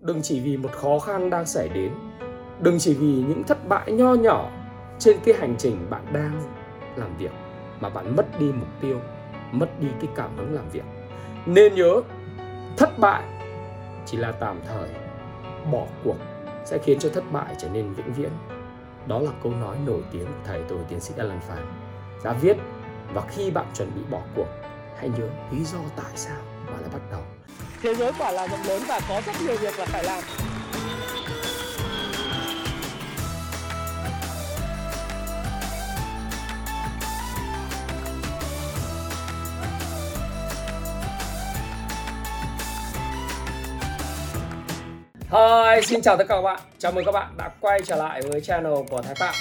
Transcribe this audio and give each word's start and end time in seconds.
đừng 0.00 0.22
chỉ 0.22 0.40
vì 0.40 0.56
một 0.56 0.72
khó 0.72 0.98
khăn 0.98 1.30
đang 1.30 1.46
xảy 1.46 1.68
đến. 1.68 1.94
Đừng 2.60 2.78
chỉ 2.78 2.94
vì 2.94 3.06
những 3.06 3.44
thất 3.44 3.68
bại 3.68 3.92
nho 3.92 4.14
nhỏ 4.14 4.50
trên 4.98 5.16
cái 5.24 5.34
hành 5.34 5.54
trình 5.58 5.86
bạn 5.90 6.06
đang 6.12 6.42
làm 6.96 7.16
việc 7.16 7.30
mà 7.80 7.88
bạn 7.88 8.16
mất 8.16 8.26
đi 8.38 8.46
mục 8.46 8.68
tiêu, 8.80 9.00
mất 9.52 9.80
đi 9.80 9.88
cái 10.00 10.10
cảm 10.16 10.36
hứng 10.36 10.54
làm 10.54 10.68
việc. 10.68 10.84
Nên 11.46 11.74
nhớ, 11.74 12.00
thất 12.76 12.98
bại 12.98 13.22
chỉ 14.06 14.16
là 14.16 14.32
tạm 14.32 14.60
thời, 14.68 14.88
bỏ 15.72 15.86
cuộc 16.04 16.16
sẽ 16.64 16.78
khiến 16.78 16.98
cho 16.98 17.08
thất 17.08 17.24
bại 17.32 17.54
trở 17.58 17.68
nên 17.68 17.92
vĩnh 17.92 18.12
viễn. 18.12 18.30
Đó 19.06 19.18
là 19.18 19.30
câu 19.42 19.52
nói 19.52 19.76
nổi 19.86 20.00
tiếng 20.12 20.26
của 20.26 20.40
thầy 20.44 20.62
tôi 20.68 20.78
tiến 20.88 21.00
sĩ 21.00 21.14
Alan 21.18 21.40
Phan 21.40 21.66
đã 22.24 22.32
viết, 22.32 22.56
và 23.14 23.22
khi 23.28 23.50
bạn 23.50 23.66
chuẩn 23.74 23.88
bị 23.94 24.00
bỏ 24.10 24.20
cuộc, 24.36 24.48
hãy 24.96 25.08
nhớ 25.18 25.28
lý 25.52 25.64
do 25.64 25.78
tại 25.96 26.12
sao 26.14 26.38
bạn 26.66 26.80
lại 26.80 26.90
bắt 26.92 27.02
đầu 27.10 27.20
thế 27.82 27.94
giới 27.94 28.12
quả 28.18 28.32
là 28.32 28.48
rộng 28.48 28.62
lớn 28.66 28.82
và 28.88 29.00
có 29.08 29.22
rất 29.26 29.32
nhiều 29.46 29.56
việc 29.56 29.78
là 29.78 29.84
phải 29.84 30.04
làm 30.04 30.22
Hi, 45.30 45.82
xin 45.82 46.02
chào 46.02 46.16
tất 46.16 46.24
cả 46.28 46.34
các 46.34 46.42
bạn. 46.42 46.60
Chào 46.78 46.92
mừng 46.92 47.04
các 47.04 47.12
bạn 47.12 47.34
đã 47.38 47.50
quay 47.60 47.80
trở 47.84 47.96
lại 47.96 48.22
với 48.22 48.40
channel 48.40 48.72
của 48.90 49.02
Thái 49.02 49.14
Phạm. 49.14 49.34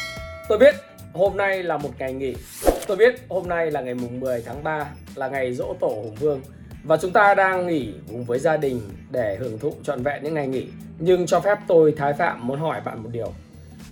Tôi 0.49 0.57
biết 0.57 0.75
hôm 1.13 1.37
nay 1.37 1.63
là 1.63 1.77
một 1.77 1.89
ngày 1.99 2.13
nghỉ. 2.13 2.35
Tôi 2.87 2.97
biết 2.97 3.15
hôm 3.29 3.47
nay 3.47 3.71
là 3.71 3.81
ngày 3.81 3.93
mùng 3.93 4.19
10 4.19 4.43
tháng 4.45 4.63
3 4.63 4.85
là 5.15 5.27
ngày 5.27 5.53
dỗ 5.53 5.75
tổ 5.79 5.87
Hùng 5.87 6.15
Vương 6.19 6.41
và 6.83 6.97
chúng 6.97 7.11
ta 7.11 7.33
đang 7.33 7.67
nghỉ 7.67 7.93
cùng 8.07 8.23
với 8.23 8.39
gia 8.39 8.57
đình 8.57 8.81
để 9.11 9.37
hưởng 9.39 9.59
thụ 9.59 9.73
trọn 9.83 10.03
vẹn 10.03 10.23
những 10.23 10.33
ngày 10.33 10.47
nghỉ. 10.47 10.67
Nhưng 10.99 11.25
cho 11.25 11.39
phép 11.39 11.57
tôi 11.67 11.93
Thái 11.97 12.13
Phạm 12.13 12.47
muốn 12.47 12.59
hỏi 12.59 12.81
bạn 12.85 13.03
một 13.03 13.09
điều. 13.11 13.33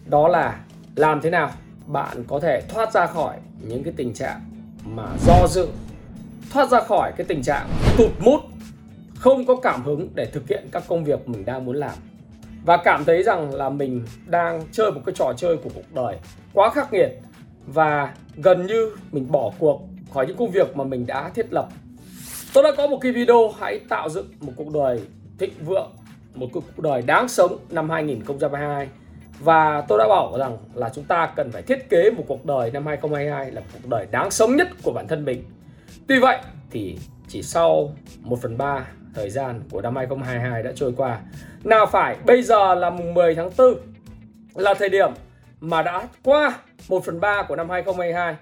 Đó 0.05 0.27
là 0.27 0.59
làm 0.95 1.21
thế 1.21 1.29
nào 1.29 1.51
bạn 1.87 2.23
có 2.27 2.39
thể 2.39 2.61
thoát 2.69 2.93
ra 2.93 3.07
khỏi 3.07 3.37
những 3.61 3.83
cái 3.83 3.93
tình 3.97 4.13
trạng 4.13 4.41
mà 4.85 5.07
do 5.25 5.47
dự, 5.47 5.67
thoát 6.51 6.69
ra 6.69 6.81
khỏi 6.81 7.11
cái 7.17 7.25
tình 7.27 7.43
trạng 7.43 7.69
tụt 7.97 8.11
mút 8.19 8.39
không 9.15 9.45
có 9.45 9.55
cảm 9.55 9.83
hứng 9.83 10.09
để 10.15 10.25
thực 10.25 10.47
hiện 10.49 10.67
các 10.71 10.83
công 10.87 11.03
việc 11.03 11.29
mình 11.29 11.45
đang 11.45 11.65
muốn 11.65 11.75
làm 11.75 11.95
và 12.65 12.77
cảm 12.77 13.05
thấy 13.05 13.23
rằng 13.23 13.53
là 13.53 13.69
mình 13.69 14.05
đang 14.25 14.63
chơi 14.71 14.91
một 14.91 15.01
cái 15.05 15.15
trò 15.15 15.33
chơi 15.37 15.57
của 15.57 15.69
cuộc 15.75 15.93
đời 15.93 16.17
quá 16.53 16.69
khắc 16.69 16.93
nghiệt 16.93 17.09
và 17.65 18.13
gần 18.35 18.65
như 18.65 18.91
mình 19.11 19.31
bỏ 19.31 19.51
cuộc 19.59 19.81
khỏi 20.13 20.27
những 20.27 20.37
công 20.37 20.51
việc 20.51 20.77
mà 20.77 20.83
mình 20.83 21.05
đã 21.05 21.29
thiết 21.29 21.53
lập. 21.53 21.67
Tôi 22.53 22.63
đã 22.63 22.71
có 22.77 22.87
một 22.87 22.97
cái 23.01 23.11
video 23.11 23.49
hãy 23.59 23.79
tạo 23.89 24.09
dựng 24.09 24.27
một 24.39 24.51
cuộc 24.55 24.73
đời 24.73 25.01
thịnh 25.39 25.53
vượng, 25.65 25.91
một 26.33 26.47
cuộc 26.53 26.79
đời 26.79 27.01
đáng 27.01 27.27
sống 27.27 27.57
năm 27.69 27.89
2022 27.89 28.87
và 29.39 29.81
tôi 29.87 29.99
đã 29.99 30.07
bảo 30.07 30.37
rằng 30.37 30.57
là 30.73 30.89
chúng 30.89 31.03
ta 31.03 31.31
cần 31.35 31.51
phải 31.51 31.61
thiết 31.61 31.89
kế 31.89 32.09
một 32.11 32.23
cuộc 32.27 32.45
đời 32.45 32.71
năm 32.71 32.85
2022 32.85 33.51
là 33.51 33.61
một 33.61 33.67
cuộc 33.73 33.89
đời 33.89 34.07
đáng 34.11 34.31
sống 34.31 34.55
nhất 34.55 34.67
của 34.83 34.91
bản 34.91 35.07
thân 35.07 35.25
mình. 35.25 35.43
Tuy 36.07 36.19
vậy 36.19 36.37
thì 36.71 36.97
chỉ 37.27 37.43
sau 37.43 37.95
1 38.21 38.39
phần 38.41 38.57
3 38.57 38.87
thời 39.13 39.29
gian 39.29 39.61
của 39.71 39.81
năm 39.81 39.95
2022 39.95 40.63
đã 40.63 40.71
trôi 40.75 40.93
qua. 40.97 41.19
Nào 41.63 41.85
phải 41.85 42.15
bây 42.25 42.43
giờ 42.43 42.75
là 42.75 42.89
mùng 42.89 43.13
10 43.13 43.35
tháng 43.35 43.49
4 43.57 43.75
là 44.55 44.73
thời 44.73 44.89
điểm 44.89 45.11
mà 45.59 45.81
đã 45.81 46.07
qua 46.23 46.57
1 46.89 47.05
phần 47.05 47.19
3 47.19 47.43
của 47.47 47.55
năm 47.55 47.69
2022. 47.69 48.35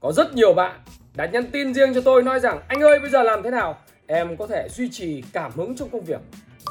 Có 0.00 0.12
rất 0.12 0.34
nhiều 0.34 0.54
bạn 0.54 0.80
đã 1.18 1.26
nhắn 1.26 1.46
tin 1.52 1.74
riêng 1.74 1.94
cho 1.94 2.00
tôi 2.00 2.22
nói 2.22 2.40
rằng 2.40 2.60
anh 2.68 2.80
ơi 2.80 2.98
bây 2.98 3.10
giờ 3.10 3.22
làm 3.22 3.42
thế 3.42 3.50
nào 3.50 3.78
em 4.06 4.36
có 4.36 4.46
thể 4.46 4.68
duy 4.70 4.88
trì 4.88 5.22
cảm 5.32 5.52
hứng 5.52 5.76
trong 5.76 5.88
công 5.90 6.04
việc. 6.04 6.20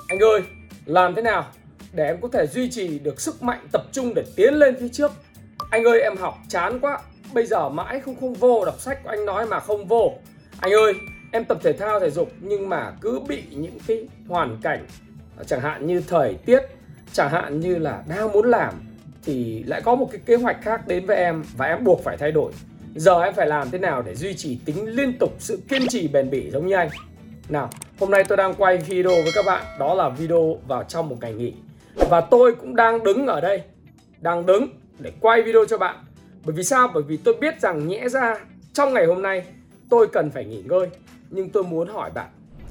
Anh 0.08 0.20
ơi 0.20 0.42
làm 0.86 1.16
thế 1.16 1.22
nào 1.22 1.46
để 1.94 2.06
em 2.06 2.22
có 2.22 2.28
thể 2.34 2.48
duy 2.48 2.70
trì 2.70 3.00
được 3.00 3.22
sức 3.22 3.44
mạnh 3.44 3.68
tập 3.72 3.82
trung 3.92 4.14
để 4.14 4.24
tiến 4.36 4.54
lên 4.54 4.76
phía 4.80 4.90
trước. 4.90 5.12
Anh 5.72 5.84
ơi 5.84 6.02
em 6.02 6.18
học 6.18 6.38
chán 6.50 6.80
quá, 6.80 7.00
bây 7.34 7.46
giờ 7.46 7.70
mãi 7.70 8.00
không 8.00 8.16
không 8.16 8.34
vô 8.34 8.66
đọc 8.66 8.80
sách 8.80 9.04
của 9.04 9.10
anh 9.10 9.26
nói 9.26 9.46
mà 9.46 9.60
không 9.60 9.88
vô. 9.88 10.14
Anh 10.60 10.72
ơi 10.72 10.94
em 11.32 11.46
tập 11.46 11.58
thể 11.64 11.74
thao 11.74 12.00
thể 12.00 12.10
dục 12.10 12.32
nhưng 12.42 12.70
mà 12.70 12.92
cứ 13.02 13.20
bị 13.28 13.44
những 13.52 13.78
cái 13.88 14.08
hoàn 14.28 14.58
cảnh 14.62 14.86
chẳng 15.46 15.62
hạn 15.62 15.88
như 15.88 16.04
thời 16.08 16.34
tiết 16.46 16.60
chẳng 17.14 17.30
hạn 17.30 17.60
như 17.60 17.78
là 17.78 18.04
đang 18.10 18.32
muốn 18.32 18.50
làm 18.50 18.74
thì 19.24 19.64
lại 19.64 19.82
có 19.82 19.96
một 19.96 20.10
cái 20.12 20.22
kế 20.26 20.36
hoạch 20.36 20.62
khác 20.62 20.88
đến 20.88 21.06
với 21.06 21.18
em 21.18 21.44
và 21.58 21.66
em 21.66 21.84
buộc 21.84 22.04
phải 22.04 22.18
thay 22.18 22.32
đổi 22.32 22.52
giờ 22.98 23.22
em 23.22 23.34
phải 23.34 23.48
làm 23.48 23.72
thế 23.72 23.78
nào 23.78 24.02
để 24.02 24.16
duy 24.16 24.34
trì 24.34 24.58
tính 24.66 24.96
liên 24.96 25.18
tục 25.20 25.34
sự 25.40 25.60
kiên 25.70 25.88
trì 25.88 26.08
bền 26.08 26.30
bỉ 26.30 26.52
giống 26.52 26.68
như 26.68 26.76
anh? 26.76 26.90
Nào, 27.50 27.70
hôm 28.00 28.12
nay 28.12 28.24
tôi 28.24 28.38
đang 28.38 28.54
quay 28.54 28.78
video 28.78 29.12
với 29.12 29.32
các 29.36 29.46
bạn, 29.46 29.64
đó 29.80 29.94
là 29.94 30.10
video 30.10 30.58
vào 30.68 30.84
trong 30.84 31.10
một 31.10 31.18
ngày 31.22 31.34
nghỉ. 31.34 31.54
Và 31.96 32.22
tôi 32.22 32.56
cũng 32.56 32.76
đang 32.76 33.04
đứng 33.04 33.28
ở 33.28 33.42
đây, 33.42 33.62
đang 34.22 34.46
đứng 34.46 34.68
để 35.00 35.12
quay 35.20 35.42
video 35.42 35.66
cho 35.66 35.78
bạn. 35.78 35.96
Bởi 36.46 36.56
vì 36.56 36.64
sao? 36.64 36.88
Bởi 36.94 37.04
vì 37.04 37.18
tôi 37.18 37.34
biết 37.42 37.62
rằng 37.62 37.88
nhẽ 37.88 38.10
ra 38.10 38.36
trong 38.74 38.94
ngày 38.94 39.06
hôm 39.06 39.22
nay 39.22 39.44
tôi 39.90 40.08
cần 40.08 40.32
phải 40.32 40.46
nghỉ 40.46 40.62
ngơi. 40.66 40.88
Nhưng 41.30 41.50
tôi 41.50 41.64
muốn 41.64 41.88
hỏi 41.88 42.12
bạn, 42.14 42.28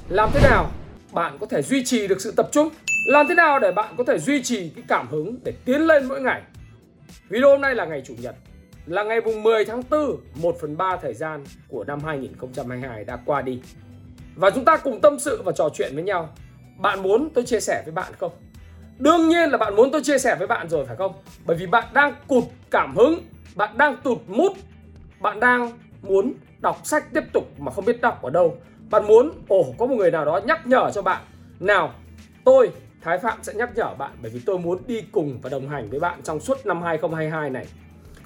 làm 0.08 0.30
thế 0.34 0.40
nào 0.48 0.70
bạn 1.12 1.38
có 1.40 1.46
thể 1.46 1.62
duy 1.62 1.84
trì 1.84 2.06
được 2.06 2.20
sự 2.20 2.32
tập 2.36 2.48
trung? 2.52 2.68
Làm 3.08 3.26
thế 3.28 3.34
nào 3.34 3.58
để 3.58 3.72
bạn 3.72 3.94
có 3.98 4.04
thể 4.04 4.18
duy 4.18 4.42
trì 4.42 4.68
cái 4.68 4.84
cảm 4.88 5.08
hứng 5.08 5.36
để 5.44 5.52
tiến 5.64 5.86
lên 5.86 6.04
mỗi 6.04 6.20
ngày? 6.20 6.42
Video 7.28 7.50
hôm 7.50 7.60
nay 7.60 7.74
là 7.74 7.84
ngày 7.84 8.02
chủ 8.06 8.14
nhật 8.22 8.36
là 8.86 9.04
ngày 9.04 9.20
mùng 9.20 9.42
10 9.42 9.64
tháng 9.64 9.82
4 9.90 10.16
1 10.34 10.56
phần 10.60 10.76
3 10.76 10.96
thời 10.96 11.14
gian 11.14 11.44
của 11.68 11.84
năm 11.84 12.00
2022 12.04 13.04
đã 13.04 13.18
qua 13.26 13.42
đi. 13.42 13.60
Và 14.34 14.50
chúng 14.50 14.64
ta 14.64 14.76
cùng 14.76 15.00
tâm 15.00 15.18
sự 15.18 15.42
và 15.44 15.52
trò 15.52 15.68
chuyện 15.74 15.94
với 15.94 16.04
nhau. 16.04 16.28
Bạn 16.78 17.02
muốn 17.02 17.30
tôi 17.34 17.44
chia 17.44 17.60
sẻ 17.60 17.82
với 17.84 17.92
bạn 17.92 18.12
không? 18.18 18.32
Đương 18.98 19.28
nhiên 19.28 19.50
là 19.50 19.58
bạn 19.58 19.76
muốn 19.76 19.90
tôi 19.92 20.02
chia 20.04 20.18
sẻ 20.18 20.36
với 20.38 20.46
bạn 20.46 20.68
rồi, 20.68 20.86
phải 20.86 20.96
không? 20.96 21.12
Bởi 21.44 21.56
vì 21.56 21.66
bạn 21.66 21.84
đang 21.92 22.14
cụt 22.26 22.44
cảm 22.70 22.96
hứng, 22.96 23.18
bạn 23.54 23.78
đang 23.78 23.96
tụt 23.96 24.18
mút 24.26 24.52
bạn 25.20 25.40
đang 25.40 25.70
muốn 26.02 26.32
đọc 26.60 26.80
sách 26.84 27.04
tiếp 27.14 27.22
tục 27.32 27.44
mà 27.58 27.72
không 27.72 27.84
biết 27.84 28.00
đọc 28.00 28.22
ở 28.22 28.30
đâu. 28.30 28.56
Bạn 28.90 29.06
muốn, 29.06 29.30
ồ, 29.48 29.74
có 29.78 29.86
một 29.86 29.94
người 29.94 30.10
nào 30.10 30.24
đó 30.24 30.40
nhắc 30.46 30.66
nhở 30.66 30.90
cho 30.94 31.02
bạn. 31.02 31.22
Nào, 31.60 31.94
tôi, 32.44 32.70
Thái 33.00 33.18
Phạm 33.18 33.38
sẽ 33.42 33.54
nhắc 33.54 33.70
nhở 33.76 33.94
bạn 33.94 34.12
bởi 34.22 34.30
vì 34.30 34.40
tôi 34.46 34.58
muốn 34.58 34.78
đi 34.86 35.02
cùng 35.12 35.38
và 35.42 35.50
đồng 35.50 35.68
hành 35.68 35.90
với 35.90 36.00
bạn 36.00 36.22
trong 36.22 36.40
suốt 36.40 36.66
năm 36.66 36.82
2022 36.82 37.50
này 37.50 37.66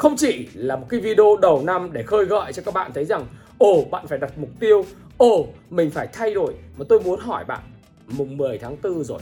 không 0.00 0.16
chỉ 0.16 0.48
là 0.54 0.76
một 0.76 0.86
cái 0.88 1.00
video 1.00 1.36
đầu 1.36 1.62
năm 1.64 1.92
để 1.92 2.02
khơi 2.02 2.24
gợi 2.24 2.52
cho 2.52 2.62
các 2.62 2.74
bạn 2.74 2.92
thấy 2.94 3.04
rằng, 3.04 3.26
ồ, 3.58 3.84
bạn 3.90 4.06
phải 4.06 4.18
đặt 4.18 4.38
mục 4.38 4.50
tiêu, 4.60 4.84
ồ, 5.16 5.46
mình 5.70 5.90
phải 5.90 6.08
thay 6.12 6.34
đổi, 6.34 6.54
mà 6.78 6.84
tôi 6.88 7.00
muốn 7.00 7.20
hỏi 7.20 7.44
bạn, 7.44 7.60
mùng 8.06 8.36
10 8.36 8.58
tháng 8.58 8.76
4 8.82 9.04
rồi 9.04 9.20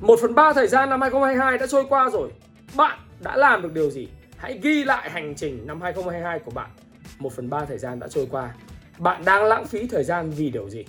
1 0.00 0.18
phần 0.22 0.34
3 0.34 0.52
thời 0.52 0.66
gian 0.66 0.90
năm 0.90 1.00
2022 1.00 1.58
đã 1.58 1.66
trôi 1.66 1.84
qua 1.88 2.10
rồi, 2.10 2.30
bạn 2.76 2.98
đã 3.20 3.36
làm 3.36 3.62
được 3.62 3.72
điều 3.74 3.90
gì? 3.90 4.08
Hãy 4.36 4.58
ghi 4.62 4.84
lại 4.84 5.10
hành 5.10 5.34
trình 5.34 5.66
năm 5.66 5.80
2022 5.80 6.38
của 6.38 6.50
bạn. 6.50 6.70
1 7.18 7.32
phần 7.32 7.50
3 7.50 7.64
thời 7.64 7.78
gian 7.78 8.00
đã 8.00 8.08
trôi 8.08 8.26
qua. 8.30 8.54
Bạn 8.98 9.24
đang 9.24 9.44
lãng 9.44 9.66
phí 9.66 9.86
thời 9.86 10.04
gian 10.04 10.30
vì 10.30 10.50
điều 10.50 10.70
gì? 10.70 10.84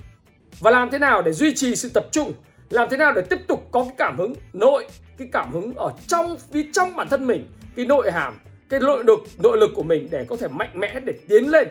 Và 0.59 0.71
làm 0.71 0.89
thế 0.89 0.99
nào 0.99 1.21
để 1.21 1.31
duy 1.31 1.55
trì 1.55 1.75
sự 1.75 1.89
tập 1.93 2.05
trung? 2.11 2.33
Làm 2.69 2.87
thế 2.89 2.97
nào 2.97 3.13
để 3.13 3.21
tiếp 3.21 3.39
tục 3.47 3.67
có 3.71 3.83
cái 3.83 3.93
cảm 3.97 4.17
hứng 4.17 4.33
nội, 4.53 4.87
cái 5.17 5.27
cảm 5.31 5.51
hứng 5.51 5.73
ở 5.75 5.91
trong 6.07 6.37
phía 6.51 6.65
trong 6.73 6.95
bản 6.95 7.07
thân 7.09 7.27
mình, 7.27 7.47
cái 7.75 7.85
nội 7.85 8.11
hàm 8.11 8.39
cái 8.73 8.79
nội 8.79 9.03
lực 9.03 9.19
nội 9.37 9.57
lực 9.57 9.71
của 9.75 9.83
mình 9.83 10.07
để 10.11 10.25
có 10.29 10.35
thể 10.35 10.47
mạnh 10.47 10.69
mẽ 10.73 10.99
để 10.99 11.13
tiến 11.27 11.49
lên. 11.49 11.67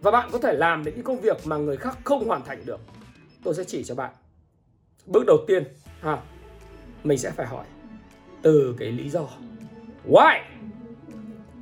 Và 0.00 0.10
bạn 0.10 0.28
có 0.32 0.38
thể 0.38 0.52
làm 0.52 0.84
được 0.84 0.92
những 0.94 1.04
công 1.04 1.20
việc 1.20 1.36
mà 1.44 1.56
người 1.56 1.76
khác 1.76 1.98
không 2.04 2.28
hoàn 2.28 2.44
thành 2.44 2.62
được. 2.66 2.80
Tôi 3.44 3.54
sẽ 3.54 3.64
chỉ 3.64 3.84
cho 3.84 3.94
bạn. 3.94 4.10
Bước 5.06 5.26
đầu 5.26 5.36
tiên, 5.46 5.64
ha, 6.00 6.18
mình 7.04 7.18
sẽ 7.18 7.30
phải 7.30 7.46
hỏi 7.46 7.64
từ 8.42 8.74
cái 8.78 8.88
lý 8.88 9.08
do. 9.10 9.28
Why? 10.08 10.40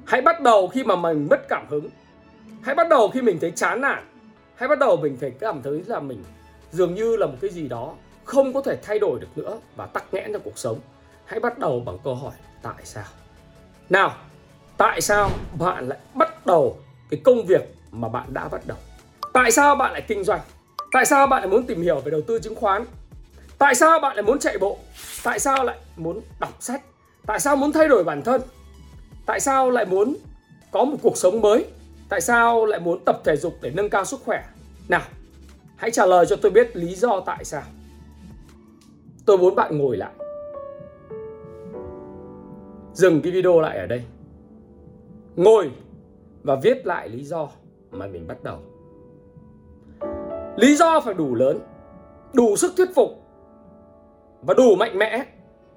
Hãy 0.07 0.23
bắt 0.23 0.43
đầu 0.43 0.69
khi 0.69 0.85
mà 0.85 0.97
mình 0.97 1.27
mất 1.31 1.49
cảm 1.49 1.67
hứng. 1.69 1.89
Hãy 2.63 2.75
bắt 2.75 2.89
đầu 2.89 3.09
khi 3.09 3.23
mình 3.23 3.39
thấy 3.41 3.51
chán 3.51 3.81
nản. 3.81 4.05
Hãy 4.55 4.69
bắt 4.69 4.79
đầu 4.79 4.97
mình 4.97 5.17
phải 5.17 5.31
cảm 5.31 5.63
thấy 5.63 5.83
là 5.87 6.01
mình 6.01 6.25
dường 6.71 6.95
như 6.95 7.17
là 7.17 7.27
một 7.27 7.37
cái 7.41 7.51
gì 7.51 7.69
đó 7.69 7.95
không 8.25 8.53
có 8.53 8.63
thể 8.63 8.77
thay 8.83 8.99
đổi 8.99 9.21
được 9.21 9.39
nữa 9.39 9.59
và 9.77 9.87
tắc 9.87 10.15
nghẽn 10.15 10.33
trong 10.33 10.43
cuộc 10.45 10.59
sống. 10.59 10.79
Hãy 11.25 11.41
bắt 11.41 11.59
đầu 11.59 11.81
bằng 11.81 11.99
câu 12.05 12.15
hỏi 12.15 12.35
tại 12.63 12.85
sao. 12.85 13.05
Nào 13.91 14.17
tại 14.79 15.01
sao 15.01 15.31
bạn 15.59 15.89
lại 15.89 15.99
bắt 16.15 16.47
đầu 16.47 16.77
cái 17.11 17.21
công 17.25 17.47
việc 17.47 17.75
mà 17.93 18.09
bạn 18.09 18.35
đã 18.35 18.49
bắt 18.49 18.61
đầu 18.67 18.79
tại 19.33 19.53
sao 19.53 19.77
bạn 19.77 19.93
lại 19.93 20.03
kinh 20.09 20.25
doanh 20.25 20.41
tại 20.93 21.07
sao 21.07 21.27
bạn 21.27 21.43
lại 21.43 21.51
muốn 21.51 21.67
tìm 21.67 21.83
hiểu 21.83 22.01
về 22.01 22.11
đầu 22.11 22.21
tư 22.27 22.39
chứng 22.39 22.55
khoán 22.55 22.85
tại 23.59 23.75
sao 23.75 24.01
bạn 24.01 24.17
lại 24.17 24.23
muốn 24.23 24.39
chạy 24.39 24.59
bộ 24.59 24.79
tại 25.25 25.39
sao 25.39 25.65
lại 25.65 25.77
muốn 25.97 26.21
đọc 26.41 26.53
sách 26.61 26.83
tại 27.27 27.41
sao 27.41 27.57
muốn 27.57 27.73
thay 27.73 27.89
đổi 27.89 28.05
bản 28.05 28.23
thân 28.23 28.41
tại 29.27 29.41
sao 29.41 29.71
lại 29.71 29.85
muốn 29.85 30.17
có 30.71 30.85
một 30.85 30.97
cuộc 31.03 31.17
sống 31.17 31.41
mới 31.41 31.67
Tại 32.09 32.21
sao 32.21 32.67
lại 32.67 32.81
muốn 32.81 33.05
tập 33.05 33.21
thể 33.25 33.37
dục 33.37 33.59
để 33.63 33.71
nâng 33.75 33.91
cao 33.91 34.05
sức 34.05 34.21
khỏe? 34.25 34.45
Nào, 34.89 35.03
hãy 35.77 35.91
trả 35.91 36.07
lời 36.07 36.27
cho 36.29 36.37
tôi 36.37 36.51
biết 36.51 36.77
lý 36.77 36.95
do 36.95 37.21
tại 37.27 37.45
sao. 37.45 37.63
Tôi 39.27 39.39
muốn 39.39 39.55
bạn 39.55 39.79
ngồi 39.79 39.97
lại. 39.97 40.13
Dừng 42.93 43.23
cái 43.23 43.33
video 43.33 43.61
lại 43.61 43.79
ở 43.79 43.87
đây. 43.87 44.03
Ngồi 45.39 45.71
và 46.43 46.57
viết 46.63 46.87
lại 46.87 47.09
lý 47.09 47.25
do 47.25 47.49
mà 47.91 48.07
mình 48.07 48.27
bắt 48.29 48.37
đầu. 48.43 48.59
Lý 50.57 50.77
do 50.77 51.01
phải 51.01 51.15
đủ 51.15 51.35
lớn, 51.35 51.59
đủ 52.33 52.57
sức 52.57 52.73
thuyết 52.77 52.89
phục. 52.95 53.09
và 54.43 54.55
đủ 54.55 54.75
mạnh 54.75 54.99
mẽ 54.99 55.25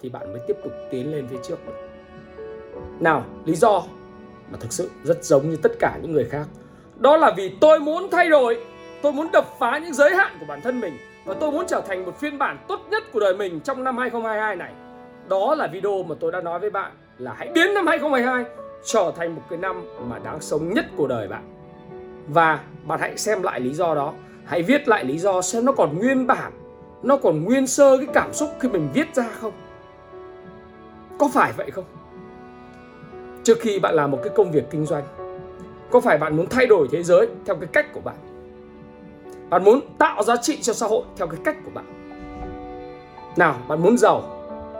thì 0.01 0.09
bạn 0.09 0.33
mới 0.33 0.41
tiếp 0.47 0.57
tục 0.63 0.73
tiến 0.91 1.11
lên 1.11 1.27
phía 1.27 1.37
trước 1.43 1.55
được. 1.67 1.73
Nào, 2.99 3.25
lý 3.45 3.55
do 3.55 3.83
mà 4.51 4.57
thực 4.59 4.73
sự 4.73 4.89
rất 5.03 5.23
giống 5.23 5.49
như 5.49 5.55
tất 5.55 5.71
cả 5.79 5.99
những 6.01 6.11
người 6.11 6.25
khác. 6.25 6.45
Đó 6.97 7.17
là 7.17 7.33
vì 7.37 7.57
tôi 7.61 7.79
muốn 7.79 8.07
thay 8.11 8.29
đổi, 8.29 8.63
tôi 9.01 9.13
muốn 9.13 9.27
đập 9.33 9.45
phá 9.59 9.77
những 9.77 9.93
giới 9.93 10.15
hạn 10.15 10.37
của 10.39 10.45
bản 10.45 10.61
thân 10.61 10.79
mình 10.79 10.93
và 11.25 11.33
tôi 11.33 11.51
muốn 11.51 11.65
trở 11.67 11.81
thành 11.87 12.05
một 12.05 12.19
phiên 12.19 12.37
bản 12.37 12.65
tốt 12.67 12.79
nhất 12.89 13.03
của 13.13 13.19
đời 13.19 13.35
mình 13.35 13.59
trong 13.59 13.83
năm 13.83 13.97
2022 13.97 14.55
này. 14.55 14.73
Đó 15.29 15.55
là 15.55 15.67
video 15.67 16.03
mà 16.03 16.15
tôi 16.19 16.31
đã 16.31 16.41
nói 16.41 16.59
với 16.59 16.69
bạn 16.69 16.91
là 17.17 17.33
hãy 17.33 17.51
biến 17.55 17.73
năm 17.73 17.87
2022 17.87 18.45
trở 18.83 19.11
thành 19.15 19.35
một 19.35 19.41
cái 19.49 19.59
năm 19.59 19.85
mà 20.09 20.19
đáng 20.19 20.41
sống 20.41 20.73
nhất 20.73 20.85
của 20.97 21.07
đời 21.07 21.27
bạn. 21.27 21.43
Và 22.27 22.59
bạn 22.85 22.99
hãy 22.99 23.17
xem 23.17 23.43
lại 23.43 23.59
lý 23.59 23.73
do 23.73 23.95
đó, 23.95 24.13
hãy 24.45 24.63
viết 24.63 24.87
lại 24.87 25.03
lý 25.03 25.17
do 25.17 25.41
xem 25.41 25.65
nó 25.65 25.71
còn 25.71 25.97
nguyên 25.97 26.27
bản, 26.27 26.51
nó 27.03 27.17
còn 27.17 27.43
nguyên 27.43 27.67
sơ 27.67 27.97
cái 27.97 28.07
cảm 28.13 28.33
xúc 28.33 28.49
khi 28.59 28.69
mình 28.69 28.89
viết 28.93 29.15
ra 29.15 29.29
không? 29.41 29.53
Có 31.19 31.29
phải 31.33 31.53
vậy 31.57 31.71
không? 31.71 31.85
Trước 33.43 33.57
khi 33.59 33.79
bạn 33.79 33.95
làm 33.95 34.11
một 34.11 34.19
cái 34.23 34.33
công 34.35 34.51
việc 34.51 34.63
kinh 34.71 34.85
doanh, 34.85 35.03
có 35.91 35.99
phải 35.99 36.17
bạn 36.17 36.37
muốn 36.37 36.47
thay 36.49 36.67
đổi 36.67 36.87
thế 36.91 37.03
giới 37.03 37.27
theo 37.45 37.55
cái 37.55 37.69
cách 37.73 37.93
của 37.93 38.01
bạn? 38.01 38.15
Bạn 39.49 39.63
muốn 39.63 39.79
tạo 39.97 40.23
giá 40.23 40.35
trị 40.35 40.61
cho 40.61 40.73
xã 40.73 40.87
hội 40.87 41.03
theo 41.17 41.27
cái 41.27 41.39
cách 41.43 41.57
của 41.65 41.71
bạn? 41.73 41.85
Nào, 43.37 43.55
bạn 43.67 43.81
muốn 43.81 43.97
giàu, 43.97 44.23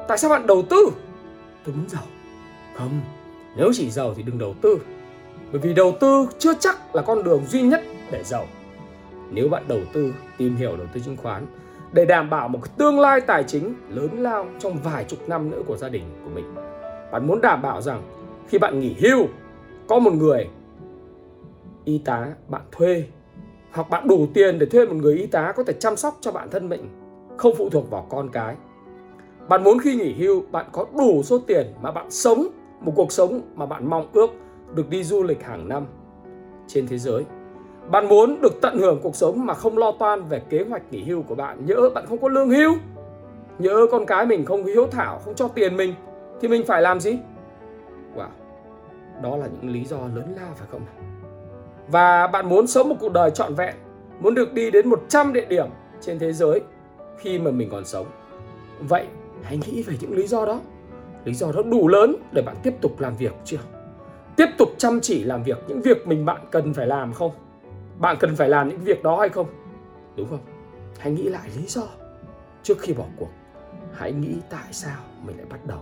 tại 0.08 0.18
sao 0.18 0.30
bạn 0.30 0.48
đầu 0.48 0.64
tư? 0.70 0.90
Tôi 1.66 1.76
muốn 1.76 1.90
giàu. 1.90 2.04
Không, 2.76 3.02
nếu 3.56 3.72
chỉ 3.74 3.90
giàu 3.90 4.14
thì 4.14 4.24
đừng 4.24 4.38
đầu 4.38 4.56
tư. 4.62 4.82
Bởi 5.52 5.62
vì 5.62 5.74
đầu 5.74 5.98
tư 6.00 6.28
chưa 6.40 6.54
chắc 6.60 6.96
là 6.96 7.02
con 7.02 7.24
đường 7.24 7.46
duy 7.46 7.62
nhất 7.62 7.82
để 8.12 8.24
giàu. 8.24 8.46
Nếu 9.32 9.50
bạn 9.50 9.64
đầu 9.68 9.80
tư, 9.94 10.14
tìm 10.38 10.56
hiểu 10.56 10.78
đầu 10.78 10.88
tư 10.94 11.02
chứng 11.06 11.18
khoán 11.18 11.46
để 11.92 12.06
đảm 12.06 12.30
bảo 12.30 12.48
một 12.48 12.60
cái 12.64 12.74
tương 12.78 13.00
lai 13.00 13.22
tài 13.22 13.44
chính 13.44 13.74
lớn 13.90 14.10
lao 14.14 14.48
trong 14.60 14.78
vài 14.84 15.04
chục 15.04 15.30
năm 15.30 15.50
nữa 15.50 15.62
của 15.68 15.78
gia 15.78 15.90
đình 15.90 16.04
của 16.24 16.30
mình. 16.30 16.56
Bạn 17.12 17.28
muốn 17.28 17.42
đảm 17.42 17.62
bảo 17.62 17.82
rằng 17.82 18.02
khi 18.48 18.58
bạn 18.58 18.80
nghỉ 18.80 18.96
hưu 19.00 19.28
có 19.88 20.00
một 20.00 20.14
người 20.14 20.48
y 21.86 21.98
tá 21.98 22.28
bạn 22.48 22.62
thuê 22.72 23.04
hoặc 23.72 23.90
bạn 23.90 24.08
đủ 24.08 24.28
tiền 24.34 24.60
để 24.60 24.66
thuê 24.66 24.86
một 24.86 24.96
người 24.96 25.18
y 25.18 25.26
tá 25.26 25.54
có 25.56 25.64
thể 25.64 25.74
chăm 25.74 25.96
sóc 25.96 26.18
cho 26.22 26.32
bản 26.32 26.50
thân 26.50 26.70
mình 26.70 26.90
không 27.38 27.56
phụ 27.58 27.70
thuộc 27.70 27.90
vào 27.90 28.08
con 28.10 28.30
cái 28.30 28.56
bạn 29.50 29.64
muốn 29.64 29.80
khi 29.80 29.96
nghỉ 29.96 30.14
hưu 30.14 30.44
bạn 30.52 30.66
có 30.72 30.86
đủ 30.98 31.24
số 31.24 31.40
tiền 31.40 31.68
mà 31.82 31.92
bạn 31.92 32.12
sống 32.12 32.48
một 32.82 32.94
cuộc 32.96 33.12
sống 33.12 33.42
mà 33.56 33.66
bạn 33.66 33.90
mong 33.90 34.08
ước 34.14 34.30
được 34.76 34.90
đi 34.90 35.04
du 35.04 35.24
lịch 35.24 35.44
hàng 35.44 35.68
năm. 35.68 35.86
Trên 36.68 36.88
thế 36.88 36.98
giới, 36.98 37.26
bạn 37.92 38.08
muốn 38.08 38.42
được 38.42 38.62
tận 38.62 38.78
hưởng 38.78 39.00
cuộc 39.04 39.16
sống 39.16 39.46
mà 39.46 39.54
không 39.54 39.78
lo 39.78 39.92
toan 39.92 40.24
về 40.24 40.42
kế 40.50 40.66
hoạch 40.70 40.92
nghỉ 40.92 41.04
hưu 41.04 41.22
của 41.22 41.36
bạn 41.36 41.66
nhớ 41.66 41.90
bạn 41.96 42.06
không 42.06 42.18
có 42.18 42.28
lương 42.28 42.50
hưu 42.50 42.76
nhớ 43.60 43.88
con 43.92 44.06
cái 44.06 44.26
mình 44.26 44.46
không 44.46 44.66
hiếu 44.66 44.88
thảo, 44.92 45.20
không 45.26 45.36
cho 45.36 45.48
tiền 45.48 45.78
mình, 45.78 45.94
thì 46.42 46.48
mình 46.48 46.64
phải 46.68 46.82
làm 46.82 47.00
gì? 47.00 47.18
Wow, 48.16 48.28
đó 49.24 49.38
là 49.38 49.48
những 49.48 49.72
lý 49.72 49.86
do 49.86 49.98
lớn 49.98 50.36
lao 50.36 50.54
phải 50.56 50.68
không 50.72 50.82
và 51.88 52.28
bạn 52.28 52.50
muốn 52.50 52.68
sống 52.68 52.90
một 52.90 52.96
cuộc 53.00 53.12
đời 53.12 53.32
trọn 53.32 53.56
vẹn, 53.56 53.76
muốn 54.20 54.34
được 54.34 54.54
đi 54.54 54.72
đến 54.72 54.90
100 54.90 55.34
địa 55.34 55.46
điểm 55.46 55.68
trên 56.02 56.20
thế 56.20 56.34
giới 56.34 56.62
khi 57.18 57.40
mà 57.40 57.52
mình 57.52 57.70
còn 57.72 57.86
sống. 57.86 58.06
Vậy 58.80 59.06
hãy 59.44 59.58
nghĩ 59.58 59.84
về 59.84 59.94
những 60.02 60.14
lý 60.14 60.28
do 60.28 60.46
đó 60.46 60.60
lý 61.26 61.34
do 61.34 61.52
đó 61.52 61.62
đủ 61.62 61.88
lớn 61.88 62.16
để 62.32 62.42
bạn 62.42 62.56
tiếp 62.64 62.74
tục 62.82 63.00
làm 63.00 63.16
việc 63.16 63.34
chưa? 63.46 63.60
Tiếp 64.36 64.48
tục 64.58 64.70
chăm 64.78 65.00
chỉ 65.02 65.24
làm 65.24 65.44
việc 65.44 65.58
những 65.68 65.82
việc 65.82 66.08
mình 66.08 66.26
bạn 66.26 66.42
cần 66.52 66.74
phải 66.74 66.88
làm 66.88 67.14
không? 67.14 67.32
Bạn 68.00 68.18
cần 68.20 68.36
phải 68.36 68.50
làm 68.50 68.70
những 68.70 68.80
việc 68.80 69.04
đó 69.04 69.20
hay 69.20 69.30
không? 69.30 69.48
Đúng 70.16 70.28
không? 70.30 70.40
Hãy 71.00 71.12
nghĩ 71.14 71.24
lại 71.24 71.50
lý 71.58 71.66
do 71.68 71.84
trước 72.64 72.80
khi 72.80 72.94
bỏ 72.94 73.06
cuộc. 73.18 73.30
Hãy 73.94 74.12
nghĩ 74.12 74.36
tại 74.50 74.68
sao 74.72 74.98
mình 75.26 75.38
lại 75.38 75.46
bắt 75.50 75.66
đầu. 75.66 75.80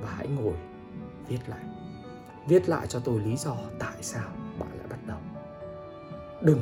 Và 0.00 0.08
hãy 0.16 0.26
ngồi 0.28 0.54
viết 1.28 1.38
lại. 1.46 1.60
Viết 2.48 2.68
lại 2.68 2.86
cho 2.86 2.98
tôi 2.98 3.20
lý 3.20 3.36
do 3.36 3.56
tại 3.78 3.96
sao 4.00 4.28
bạn 4.58 4.68
lại 4.78 4.86
bắt 4.90 4.98
đầu. 5.06 5.18
Đừng 6.42 6.60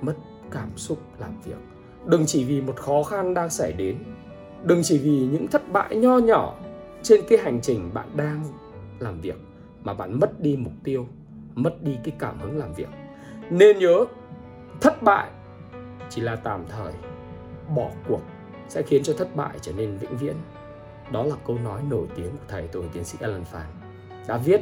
mất 0.00 0.14
cảm 0.50 0.76
xúc 0.76 0.98
làm 1.18 1.40
việc. 1.44 1.58
Đừng 2.06 2.26
chỉ 2.26 2.44
vì 2.44 2.60
một 2.60 2.76
khó 2.76 3.02
khăn 3.02 3.34
đang 3.34 3.50
xảy 3.50 3.72
đến. 3.72 3.96
Đừng 4.62 4.80
chỉ 4.82 4.98
vì 4.98 5.10
những 5.10 5.48
thất 5.48 5.72
bại 5.72 5.96
nho 5.96 6.18
nhỏ 6.18 6.54
trên 7.02 7.20
cái 7.28 7.38
hành 7.38 7.60
trình 7.60 7.90
bạn 7.94 8.08
đang 8.16 8.42
làm 8.98 9.20
việc 9.20 9.36
mà 9.82 9.94
bạn 9.94 10.20
mất 10.20 10.40
đi 10.40 10.56
mục 10.56 10.72
tiêu, 10.84 11.06
mất 11.54 11.82
đi 11.82 11.96
cái 12.04 12.14
cảm 12.18 12.38
hứng 12.38 12.58
làm 12.58 12.74
việc, 12.74 12.88
nên 13.50 13.78
nhớ 13.78 14.04
thất 14.80 15.02
bại 15.02 15.30
chỉ 16.08 16.20
là 16.20 16.36
tạm 16.36 16.64
thời, 16.68 16.92
bỏ 17.76 17.90
cuộc 18.08 18.20
sẽ 18.68 18.82
khiến 18.82 19.02
cho 19.02 19.12
thất 19.12 19.36
bại 19.36 19.58
trở 19.60 19.72
nên 19.72 19.96
vĩnh 19.96 20.16
viễn. 20.16 20.36
Đó 21.12 21.24
là 21.24 21.36
câu 21.46 21.58
nói 21.64 21.82
nổi 21.90 22.06
tiếng 22.16 22.30
của 22.30 22.44
thầy, 22.48 22.68
tôi 22.68 22.84
tiến 22.92 23.04
sĩ 23.04 23.18
Alan 23.20 23.44
Phan 23.44 23.66
đã 24.28 24.36
viết, 24.36 24.60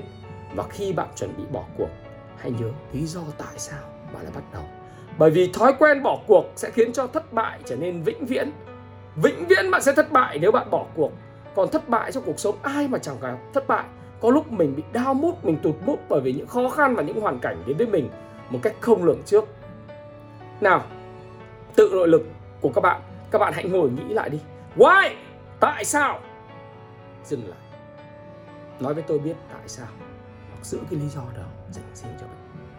và 0.54 0.64
khi 0.70 0.92
bạn 0.92 1.08
chuẩn 1.16 1.36
bị 1.36 1.42
bỏ 1.52 1.64
cuộc, 1.78 1.88
hãy 2.36 2.50
nhớ 2.50 2.70
lý 2.92 3.06
do 3.06 3.20
tại 3.38 3.58
sao 3.58 3.82
bạn 4.12 4.24
đã 4.24 4.30
bắt 4.34 4.44
đầu. 4.52 4.62
Bởi 5.18 5.30
vì 5.30 5.50
thói 5.52 5.74
quen 5.78 6.02
bỏ 6.02 6.18
cuộc 6.26 6.44
sẽ 6.56 6.70
khiến 6.70 6.92
cho 6.92 7.06
thất 7.06 7.32
bại 7.32 7.60
trở 7.64 7.76
nên 7.76 8.02
vĩnh 8.02 8.26
viễn. 8.26 8.50
Vĩnh 9.16 9.46
viễn 9.46 9.70
bạn 9.70 9.82
sẽ 9.82 9.92
thất 9.92 10.12
bại 10.12 10.38
nếu 10.38 10.52
bạn 10.52 10.70
bỏ 10.70 10.86
cuộc 10.94 11.12
còn 11.56 11.70
thất 11.70 11.88
bại 11.88 12.12
trong 12.12 12.22
cuộc 12.26 12.40
sống, 12.40 12.56
ai 12.62 12.88
mà 12.88 12.98
chẳng 12.98 13.16
gặp 13.20 13.38
thất 13.52 13.68
bại. 13.68 13.84
Có 14.20 14.30
lúc 14.30 14.52
mình 14.52 14.76
bị 14.76 14.82
đau 14.92 15.14
mút 15.14 15.44
mình 15.44 15.56
tụt 15.62 15.74
mút 15.84 15.98
bởi 16.08 16.20
vì 16.20 16.32
những 16.32 16.46
khó 16.46 16.68
khăn 16.68 16.94
và 16.94 17.02
những 17.02 17.20
hoàn 17.20 17.38
cảnh 17.38 17.62
đến 17.66 17.76
với 17.76 17.86
mình 17.86 18.10
một 18.50 18.58
cách 18.62 18.74
không 18.80 19.04
lường 19.04 19.22
trước. 19.24 19.44
Nào, 20.60 20.84
tự 21.76 21.90
nội 21.92 22.08
lực 22.08 22.26
của 22.60 22.68
các 22.74 22.80
bạn. 22.80 23.02
Các 23.30 23.38
bạn 23.38 23.52
hãy 23.52 23.64
ngồi 23.64 23.90
nghĩ 23.90 24.14
lại 24.14 24.30
đi. 24.30 24.40
Why? 24.76 25.14
Tại 25.60 25.84
sao? 25.84 26.20
Dừng 27.24 27.48
lại. 27.48 27.58
Nói 28.80 28.94
với 28.94 29.02
tôi 29.02 29.18
biết 29.18 29.36
tại 29.52 29.68
sao. 29.68 29.88
Hoặc 30.50 30.64
giữ 30.64 30.78
cái 30.90 31.00
lý 31.00 31.08
do 31.08 31.22
đó, 31.36 31.42
dành 31.70 31.84
riêng 31.94 32.12
cho 32.20 32.26
mình. 32.26 32.72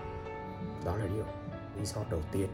Đó 0.86 0.96
là 0.96 1.06
điều, 1.16 1.26
lý 1.80 1.86
do 1.86 2.02
đầu 2.10 2.22
tiên. 2.32 2.48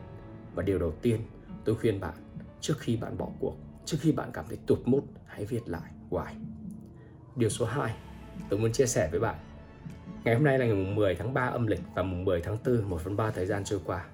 Và 0.56 0.64
điều 0.64 0.80
đầu 0.80 0.94
tiên 1.02 1.22
tôi 1.66 1.76
khuyên 1.76 2.00
bạn, 2.00 2.14
trước 2.62 2.76
khi 2.80 2.96
bạn 2.96 3.18
bỏ 3.18 3.28
cuộc, 3.40 3.54
trước 3.86 3.98
khi 4.02 4.12
bạn 4.12 4.30
cảm 4.34 4.46
thấy 4.48 4.58
tụt 4.68 4.80
mút, 4.86 5.04
hãy 5.26 5.46
viết 5.46 5.69
lại 5.69 5.92
hoài. 6.13 6.36
Điều 7.36 7.50
số 7.50 7.65
2 7.65 7.94
tôi 8.50 8.60
muốn 8.60 8.71
chia 8.71 8.86
sẻ 8.86 9.07
với 9.12 9.19
bạn. 9.19 9.36
Ngày 10.24 10.36
hôm 10.36 10.44
nay 10.44 10.60
là 10.60 10.65
ngày 10.65 10.75
10 10.75 11.15
tháng 11.15 11.33
3 11.33 11.42
âm 11.48 11.68
lịch 11.68 11.81
và 11.95 12.04
mùng 12.04 12.25
10 12.25 12.42
tháng 12.42 12.57
4 12.65 12.89
1 12.89 13.01
phần 13.04 13.15
3 13.15 13.31
thời 13.31 13.45
gian 13.45 13.63
trôi 13.63 13.80
qua. 13.86 14.06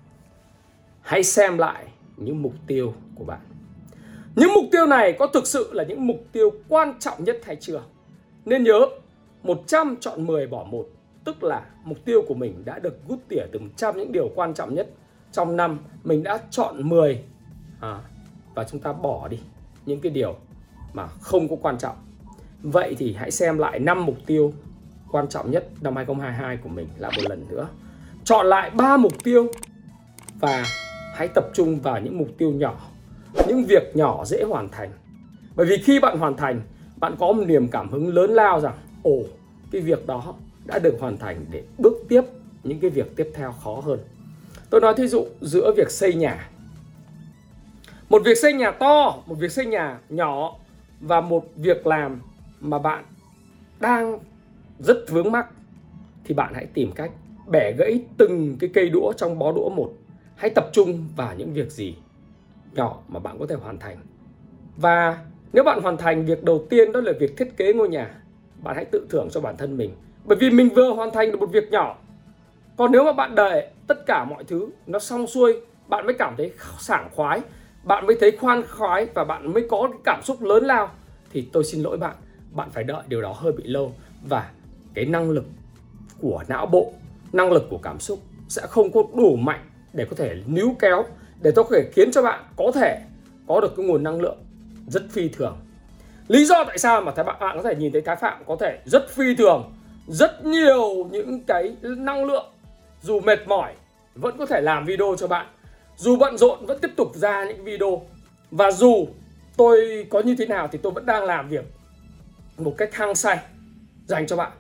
Hãy 1.01 1.24
xem 1.24 1.57
lại 1.57 1.88
những 2.18 2.42
mục 2.42 2.54
tiêu 2.68 2.94
của 3.16 3.24
bạn. 3.24 3.40
Những 4.36 4.51
mục 4.56 4.66
tiêu 4.72 4.86
này 4.86 5.16
có 5.19 5.28
thực 5.28 5.48
sự 5.48 5.69
là 5.74 5.84
những 5.84 6.07
mục 6.07 6.25
tiêu 6.31 6.51
quan 6.68 7.00
trọng 7.00 7.24
nhất 7.24 7.40
hay 7.46 7.56
chưa? 7.56 7.81
Nên 8.45 8.63
nhớ 8.63 8.80
100 9.44 9.95
chọn 10.00 10.28
10 10.28 10.47
bỏ 10.47 10.64
1 10.64 10.85
tức 11.24 11.44
là 11.44 11.66
mục 11.83 11.97
tiêu 12.06 12.21
của 12.28 12.33
mình 12.33 12.66
đã 12.66 12.80
được 12.80 13.00
rút 13.07 13.19
tỉa 13.28 13.45
từ 13.52 13.59
100 13.59 13.97
những 13.97 14.12
điều 14.12 14.31
quan 14.35 14.54
trọng 14.54 14.76
nhất. 14.76 14.90
Trong 15.31 15.57
năm 15.57 15.80
mình 16.04 16.24
đã 16.24 16.40
chọn 16.50 16.90
10 16.90 17.24
à, 17.81 18.02
và 18.56 18.64
chúng 18.64 18.80
ta 18.80 18.94
bỏ 18.94 19.28
đi 19.28 19.40
những 19.85 20.02
cái 20.02 20.12
điều 20.12 20.35
mà 20.94 21.08
không 21.08 21.50
có 21.50 21.56
quan 21.62 21.78
trọng. 21.78 21.96
Vậy 22.62 22.96
thì 23.00 23.14
hãy 23.14 23.31
xem 23.31 23.58
lại 23.58 23.80
năm 23.80 24.06
mục 24.06 24.18
tiêu 24.26 24.54
quan 25.12 25.28
trọng 25.28 25.52
nhất 25.52 25.68
năm 25.81 25.96
2022 25.96 26.58
của 26.58 26.69
mình 26.69 26.88
lại 26.98 27.12
một 27.16 27.30
lần 27.30 27.46
nữa. 27.50 27.68
Chọn 28.24 28.46
lại 28.46 28.69
ba 28.69 28.98
mục 28.98 29.24
tiêu 29.24 29.48
và 30.40 30.66
hãy 31.14 31.28
tập 31.28 31.46
trung 31.54 31.80
vào 31.80 32.02
những 32.02 32.18
mục 32.18 32.28
tiêu 32.38 32.52
nhỏ, 32.52 32.80
những 33.48 33.64
việc 33.66 33.96
nhỏ 33.96 34.26
dễ 34.26 34.44
hoàn 34.44 34.69
thành. 34.69 34.92
Bởi 35.56 35.66
vì 35.66 35.78
khi 35.78 36.00
bạn 36.00 36.18
hoàn 36.18 36.38
thành, 36.38 36.62
bạn 36.98 37.16
có 37.19 37.31
một 37.31 37.44
niềm 37.48 37.68
cảm 37.68 37.90
hứng 37.90 38.14
lớn 38.14 38.31
lao 38.31 38.60
rằng, 38.60 38.78
ồ, 39.04 39.18
cái 39.72 39.81
việc 39.81 40.08
đó 40.08 40.34
đã 40.66 40.80
được 40.80 40.98
hoàn 41.00 41.18
thành 41.18 41.46
để 41.52 41.64
bước 41.78 41.94
tiếp 42.10 42.22
những 42.64 42.80
cái 42.80 42.90
việc 42.90 43.16
tiếp 43.16 43.31
theo 43.36 43.52
khó 43.64 43.81
hơn. 43.86 44.00
Tôi 44.69 44.81
nói 44.81 44.94
thí 44.98 45.08
dụ 45.08 45.26
giữa 45.42 45.74
việc 45.78 45.92
xây 45.92 46.14
nhà. 46.14 46.50
Một 48.10 48.22
việc 48.26 48.38
xây 48.42 48.54
nhà 48.54 48.72
to, 48.72 49.18
một 49.26 49.36
việc 49.36 49.52
xây 49.52 49.66
nhà 49.66 50.00
nhỏ 50.10 50.56
và 51.02 51.22
một 51.22 51.46
việc 51.56 51.88
làm 51.88 52.22
mà 52.60 52.80
bạn 52.80 53.06
đang 53.80 54.20
rất 54.80 54.98
vướng 55.10 55.32
mắc 55.32 55.48
thì 56.24 56.34
bạn 56.34 56.54
hãy 56.54 56.66
tìm 56.66 56.92
cách 56.92 57.12
bẻ 57.48 57.72
gãy 57.72 58.02
từng 58.18 58.58
cái 58.60 58.70
cây 58.74 58.90
đũa 58.90 59.14
trong 59.14 59.40
bó 59.40 59.52
đũa 59.52 59.70
một. 59.70 59.94
Hãy 60.36 60.50
tập 60.50 60.70
trung 60.74 61.08
vào 61.16 61.36
những 61.38 61.54
việc 61.54 61.72
gì 61.72 61.96
nhỏ 62.74 62.98
mà 63.08 63.20
bạn 63.20 63.40
có 63.40 63.46
thể 63.46 63.56
hoàn 63.56 63.80
thành. 63.80 63.98
Và 64.78 65.18
nếu 65.54 65.64
bạn 65.64 65.82
hoàn 65.82 65.98
thành 65.98 66.26
việc 66.26 66.44
đầu 66.44 66.66
tiên, 66.70 66.92
đó 66.92 67.02
là 67.02 67.12
việc 67.20 67.38
thiết 67.38 67.58
kế 67.58 67.74
ngôi 67.74 67.90
nhà, 67.90 68.22
bạn 68.64 68.76
hãy 68.76 68.86
tự 68.86 69.08
thưởng 69.10 69.28
cho 69.32 69.42
bản 69.42 69.58
thân 69.58 69.78
mình. 69.78 69.92
Bởi 70.26 70.38
vì 70.38 70.50
mình 70.50 70.70
vừa 70.76 70.94
hoàn 70.94 71.12
thành 71.12 71.32
được 71.32 71.40
một 71.40 71.52
việc 71.52 71.72
nhỏ, 71.72 71.98
còn 72.78 72.92
nếu 72.92 73.04
mà 73.04 73.14
bạn 73.14 73.36
đợi 73.36 73.68
tất 73.88 74.06
cả 74.06 74.26
mọi 74.26 74.44
thứ 74.44 74.70
nó 74.88 75.00
xong 75.00 75.28
xuôi, 75.28 75.62
bạn 75.88 76.06
mới 76.06 76.16
cảm 76.20 76.34
thấy 76.38 76.52
sảng 76.80 77.10
khoái 77.16 77.42
bạn 77.90 78.08
mới 78.08 78.18
thấy 78.19 78.31
khoan 78.31 78.64
khoái 78.68 79.06
và 79.14 79.24
bạn 79.24 79.54
mới 79.54 79.66
có 79.69 79.90
cái 79.92 80.00
cảm 80.04 80.22
xúc 80.24 80.42
lớn 80.42 80.66
lao, 80.66 80.92
thì 81.31 81.48
tôi 81.54 81.64
xin 81.64 81.81
lỗi 81.81 81.98
bạn. 81.98 82.16
Bạn 82.52 82.69
phải 82.72 82.84
đợi 82.84 83.04
điều 83.08 83.22
đó 83.22 83.36
hơi 83.38 83.52
bị 83.52 83.64
lâu 83.64 83.94
và 84.28 84.50
cái 84.94 85.06
năng 85.06 85.30
lực 85.30 85.46
của 86.22 86.44
não 86.48 86.66
bộ, 86.66 86.94
năng 87.34 87.52
lực 87.52 87.64
của 87.69 87.78
cảm 87.78 88.00
xúc 88.00 88.19
sẽ 88.50 88.62
không 88.68 88.92
có 88.92 89.04
đủ 89.16 89.36
mạnh 89.36 89.66
để 89.94 90.06
có 90.06 90.16
thể 90.16 90.36
níu 90.46 90.76
kéo, 90.80 91.06
để 91.42 91.52
tôi 91.56 91.66
có 91.66 91.69
thể 91.76 91.90
khiến 91.94 92.12
cho 92.12 92.22
bạn 92.22 92.44
có 92.56 92.72
thể 92.76 93.02
có 93.48 93.62
được 93.62 93.74
cái 93.78 93.86
nguồn 93.86 94.04
năng 94.04 94.22
lượng 94.22 94.38
rất 94.88 95.04
phi 95.12 95.30
thường. 95.30 95.58
Lý 96.28 96.46
do 96.46 96.64
tại 96.64 96.78
sao 96.78 97.02
mà 97.02 97.12
các 97.12 97.24
bạn 97.24 97.36
bạn 97.40 97.58
có 97.58 97.64
thể 97.64 97.76
nhìn 97.76 97.92
thấy 97.92 98.02
Thái 98.02 98.16
Phạm 98.16 98.44
có 98.48 98.58
thể 98.60 98.80
rất 98.86 99.10
phi 99.10 99.36
thường, 99.36 99.74
rất 100.08 100.46
nhiều 100.46 101.08
những 101.12 101.44
cái 101.48 101.76
năng 101.81 102.26
lượng 102.26 102.46
dù 103.02 103.19
mệt 103.19 103.48
mỏi 103.48 103.74
vẫn 104.16 104.38
có 104.38 104.46
thể 104.46 104.62
làm 104.62 104.86
video 104.86 105.16
cho 105.19 105.28
bạn 105.28 105.46
dù 106.00 106.16
bận 106.16 106.38
rộn 106.38 106.66
vẫn 106.66 106.80
tiếp 106.82 106.92
tục 106.96 107.16
ra 107.16 107.46
những 107.46 107.64
video. 107.64 108.02
Và 108.52 108.72
dù 108.72 109.08
tôi 109.58 110.08
có 110.10 110.20
như 110.22 110.36
thế 110.36 110.46
nào 110.46 110.68
thì 110.72 110.80
tôi 110.84 110.92
vẫn 110.92 111.06
đang 111.06 111.24
làm 111.24 111.50
việc 111.50 111.66
một 112.58 112.74
cách 112.78 112.96
hăng 112.96 113.16
say 113.16 113.40
dành 114.06 114.28
cho 114.28 114.36
bạn. 114.36 114.52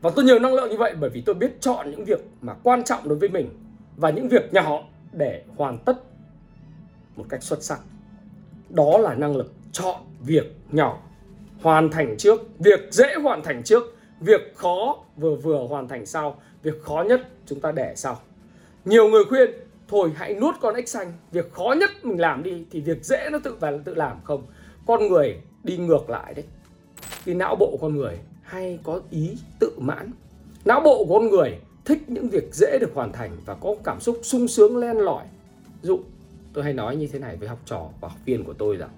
Và 0.00 0.10
tôi 0.16 0.24
nhiều 0.24 0.38
năng 0.38 0.54
lượng 0.54 0.70
như 0.70 0.76
vậy 0.76 0.94
bởi 1.00 1.10
vì 1.10 1.20
tôi 1.20 1.34
biết 1.34 1.60
chọn 1.60 1.90
những 1.90 2.04
việc 2.04 2.20
mà 2.40 2.54
quan 2.62 2.84
trọng 2.84 3.08
đối 3.08 3.18
với 3.18 3.28
mình 3.28 3.48
và 3.96 4.10
những 4.10 4.28
việc 4.28 4.52
nhỏ 4.54 4.82
để 5.12 5.42
hoàn 5.56 5.78
tất 5.78 5.96
một 7.16 7.24
cách 7.28 7.42
xuất 7.42 7.62
sắc. 7.62 7.80
Đó 8.68 8.98
là 8.98 9.14
năng 9.14 9.36
lực 9.36 9.52
chọn 9.72 10.00
việc 10.20 10.56
nhỏ, 10.72 10.98
hoàn 11.62 11.90
thành 11.90 12.14
trước. 12.18 12.40
Việc 12.58 12.80
dễ 12.90 13.14
hoàn 13.22 13.42
thành 13.42 13.62
trước, 13.62 13.82
việc 14.20 14.56
khó 14.56 14.96
vừa 15.16 15.34
vừa 15.34 15.66
hoàn 15.66 15.88
thành 15.88 16.06
sau, 16.06 16.40
việc 16.62 16.82
khó 16.82 17.04
nhất 17.08 17.20
chúng 17.46 17.60
ta 17.60 17.72
để 17.72 17.92
sau. 17.96 18.20
Nhiều 18.84 19.08
người 19.08 19.24
khuyên 19.24 19.50
thôi 19.88 20.12
hãy 20.14 20.34
nuốt 20.34 20.54
con 20.60 20.74
ếch 20.74 20.88
xanh, 20.88 21.12
việc 21.32 21.52
khó 21.52 21.74
nhất 21.80 21.90
mình 22.02 22.20
làm 22.20 22.42
đi 22.42 22.64
thì 22.70 22.80
việc 22.80 23.04
dễ 23.04 23.28
nó 23.32 23.38
tự 23.38 23.56
và 23.60 23.72
tự 23.84 23.94
làm, 23.94 24.16
không. 24.24 24.46
Con 24.86 25.08
người 25.08 25.40
đi 25.64 25.76
ngược 25.76 26.10
lại 26.10 26.34
đấy. 26.34 26.44
Cái 27.24 27.34
não 27.34 27.56
bộ 27.56 27.78
con 27.80 27.94
người 27.96 28.18
hay 28.42 28.78
có 28.82 29.00
ý 29.10 29.36
tự 29.58 29.72
mãn. 29.78 30.10
Não 30.64 30.80
bộ 30.80 31.04
của 31.04 31.18
con 31.18 31.28
người 31.28 31.58
thích 31.84 32.02
những 32.06 32.28
việc 32.28 32.54
dễ 32.54 32.78
được 32.80 32.90
hoàn 32.94 33.12
thành 33.12 33.30
và 33.46 33.54
có 33.54 33.74
cảm 33.84 34.00
xúc 34.00 34.18
sung 34.22 34.48
sướng, 34.48 34.76
len 34.76 34.96
lỏi. 34.96 35.24
Dụ, 35.82 36.00
tôi 36.52 36.64
hay 36.64 36.72
nói 36.72 36.96
như 36.96 37.06
thế 37.06 37.18
này 37.18 37.36
với 37.36 37.48
học 37.48 37.58
trò 37.64 37.88
và 38.00 38.08
học 38.08 38.18
viên 38.24 38.44
của 38.44 38.52
tôi 38.52 38.76
rằng, 38.76 38.90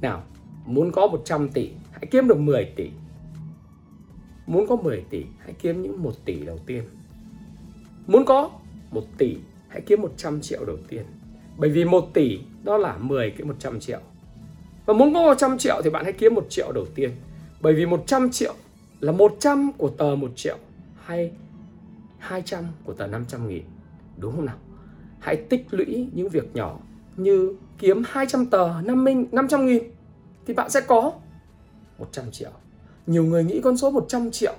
nào, 0.00 0.22
muốn 0.66 0.92
có 0.92 1.06
100 1.06 1.48
tỷ, 1.48 1.70
hãy 1.92 2.06
kiếm 2.10 2.28
được 2.28 2.38
10 2.38 2.72
tỷ. 2.76 2.90
Muốn 4.46 4.66
có 4.66 4.76
10 4.76 5.04
tỷ, 5.10 5.24
hãy 5.38 5.52
kiếm 5.52 5.82
những 5.82 6.02
1 6.02 6.12
tỷ 6.24 6.44
đầu 6.44 6.58
tiên. 6.66 6.82
Muốn 8.06 8.24
có 8.24 8.50
1 8.90 9.04
tỷ 9.18 9.36
hãy 9.74 9.82
kiếm 9.86 10.02
100 10.02 10.40
triệu 10.40 10.64
đầu 10.64 10.76
tiên. 10.88 11.02
Bởi 11.56 11.70
vì 11.70 11.84
1 11.84 12.10
tỷ 12.14 12.38
đó 12.62 12.78
là 12.78 12.96
10 12.98 13.30
cái 13.30 13.46
100 13.46 13.80
triệu. 13.80 14.00
Và 14.86 14.94
muốn 14.94 15.14
có 15.14 15.22
100 15.22 15.58
triệu 15.58 15.80
thì 15.84 15.90
bạn 15.90 16.04
hãy 16.04 16.12
kiếm 16.12 16.34
1 16.34 16.46
triệu 16.48 16.72
đầu 16.72 16.86
tiên. 16.94 17.10
Bởi 17.60 17.74
vì 17.74 17.86
100 17.86 18.30
triệu 18.30 18.54
là 19.00 19.12
100 19.12 19.72
của 19.78 19.88
tờ 19.88 20.16
1 20.16 20.32
triệu 20.36 20.56
hay 21.04 21.30
200 22.18 22.64
của 22.84 22.92
tờ 22.92 23.06
500 23.06 23.48
nghìn. 23.48 23.62
Đúng 24.16 24.36
không 24.36 24.46
nào? 24.46 24.56
Hãy 25.18 25.36
tích 25.36 25.66
lũy 25.70 26.08
những 26.12 26.28
việc 26.28 26.54
nhỏ 26.54 26.78
như 27.16 27.54
kiếm 27.78 28.02
200 28.06 28.46
tờ 28.46 28.80
50, 28.84 29.14
500 29.32 29.66
nghìn 29.66 29.82
thì 30.46 30.54
bạn 30.54 30.70
sẽ 30.70 30.80
có 30.80 31.12
100 31.98 32.30
triệu. 32.30 32.50
Nhiều 33.06 33.24
người 33.24 33.44
nghĩ 33.44 33.60
con 33.60 33.76
số 33.76 33.90
100 33.90 34.30
triệu 34.30 34.54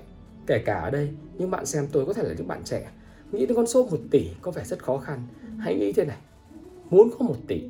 kể 0.48 0.63
cả 0.65 0.79
ở 0.79 0.89
đây 0.89 1.10
nhưng 1.38 1.51
bạn 1.51 1.65
xem 1.65 1.88
tôi 1.91 2.05
có 2.05 2.13
thể 2.13 2.24
là 2.24 2.34
những 2.38 2.48
bạn 2.48 2.62
trẻ 2.63 2.88
nghĩ 3.36 3.46
đến 3.46 3.56
con 3.56 3.68
số 3.68 3.88
1 3.92 3.98
tỷ 4.12 4.30
có 4.42 4.51
vẻ 4.51 4.63
rất 4.65 4.84
khó 4.84 4.98
khăn. 4.98 5.27
Hãy 5.60 5.75
nghĩ 5.75 5.92
thế 5.92 6.06
này. 6.06 6.18
Muốn 6.89 7.10
có 7.20 7.25
1 7.25 7.36
tỷ, 7.48 7.63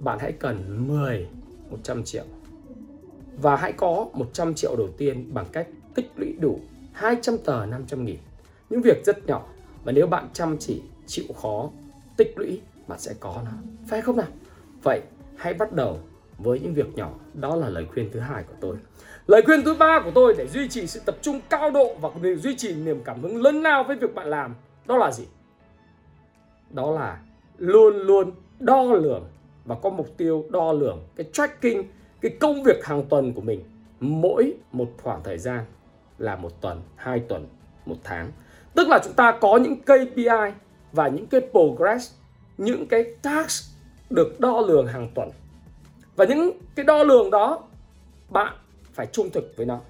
bạn 0.00 0.18
hãy 0.20 0.32
cần 0.32 0.88
10 0.88 1.26
100 1.70 2.04
triệu. 2.04 2.24
Và 3.36 3.56
hãy 3.56 3.72
có 3.72 4.08
100 4.12 4.54
triệu 4.54 4.76
đầu 4.76 4.88
tiên 4.98 5.34
bằng 5.34 5.46
cách 5.52 5.68
tích 5.94 6.10
lũy 6.16 6.32
đủ 6.40 6.60
200 6.92 7.38
tờ 7.38 7.66
500 7.66 8.04
nghìn. 8.04 8.16
Những 8.70 8.82
việc 8.82 9.04
rất 9.04 9.26
nhỏ 9.26 9.46
mà 9.84 9.92
nếu 9.92 10.06
bạn 10.06 10.28
chăm 10.32 10.58
chỉ, 10.58 10.82
chịu 11.06 11.24
khó 11.42 11.70
tích 12.16 12.34
lũy, 12.36 12.60
bạn 12.88 12.98
sẽ 12.98 13.14
có 13.20 13.42
nó. 13.44 13.50
Phải 13.88 14.02
không 14.02 14.16
nào? 14.16 14.28
Vậy 14.82 15.00
hãy 15.36 15.54
bắt 15.54 15.72
đầu 15.72 15.98
với 16.38 16.60
những 16.60 16.74
việc 16.74 16.94
nhỏ. 16.94 17.12
Đó 17.34 17.56
là 17.56 17.68
lời 17.68 17.86
khuyên 17.92 18.10
thứ 18.12 18.20
hai 18.20 18.42
của 18.42 18.54
tôi. 18.60 18.76
Lời 19.26 19.42
khuyên 19.42 19.62
thứ 19.64 19.74
ba 19.74 20.00
của 20.04 20.10
tôi 20.14 20.34
để 20.38 20.46
duy 20.46 20.68
trì 20.68 20.86
sự 20.86 21.00
tập 21.04 21.16
trung 21.22 21.40
cao 21.50 21.70
độ 21.70 21.94
và 22.00 22.10
duy 22.42 22.56
trì 22.56 22.74
niềm 22.74 23.00
cảm 23.04 23.22
hứng 23.22 23.42
lớn 23.42 23.62
lao 23.62 23.84
với 23.84 23.96
việc 23.96 24.14
bạn 24.14 24.26
làm 24.26 24.54
đó 24.86 24.96
là 24.96 25.12
gì? 25.12 25.24
Đó 26.70 26.90
là 26.90 27.18
luôn 27.58 27.96
luôn 27.96 28.30
đo 28.60 28.82
lường 28.82 29.24
và 29.64 29.76
có 29.82 29.90
mục 29.90 30.08
tiêu 30.16 30.44
đo 30.50 30.72
lường 30.72 30.98
cái 31.16 31.26
tracking, 31.32 31.82
cái 32.20 32.36
công 32.40 32.62
việc 32.62 32.84
hàng 32.84 33.04
tuần 33.08 33.32
của 33.32 33.40
mình 33.40 33.64
mỗi 34.00 34.54
một 34.72 34.88
khoảng 35.02 35.22
thời 35.22 35.38
gian 35.38 35.64
là 36.18 36.36
một 36.36 36.60
tuần, 36.60 36.82
hai 36.96 37.20
tuần, 37.20 37.46
một 37.86 37.96
tháng. 38.04 38.30
Tức 38.74 38.88
là 38.88 39.00
chúng 39.04 39.12
ta 39.12 39.38
có 39.40 39.56
những 39.56 39.76
KPI 39.80 40.52
và 40.92 41.08
những 41.08 41.26
cái 41.26 41.40
progress, 41.50 42.14
những 42.58 42.86
cái 42.86 43.04
task 43.22 43.74
được 44.10 44.40
đo 44.40 44.60
lường 44.60 44.86
hàng 44.86 45.10
tuần. 45.14 45.30
Và 46.16 46.24
những 46.24 46.50
cái 46.74 46.84
đo 46.84 47.02
lường 47.02 47.30
đó, 47.30 47.62
bạn 48.30 48.54
phải 48.92 49.06
trung 49.06 49.30
thực 49.30 49.52
với 49.56 49.66
nó. 49.66 49.80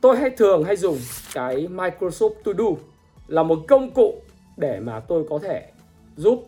Tôi 0.00 0.16
hay 0.16 0.30
thường 0.30 0.64
hay 0.64 0.76
dùng 0.76 0.98
cái 1.34 1.56
Microsoft 1.56 2.34
To 2.44 2.52
Do 2.58 2.64
là 3.28 3.42
một 3.42 3.58
công 3.68 3.90
cụ 3.90 4.14
để 4.56 4.80
mà 4.80 5.00
tôi 5.00 5.24
có 5.30 5.38
thể 5.38 5.66
giúp 6.16 6.44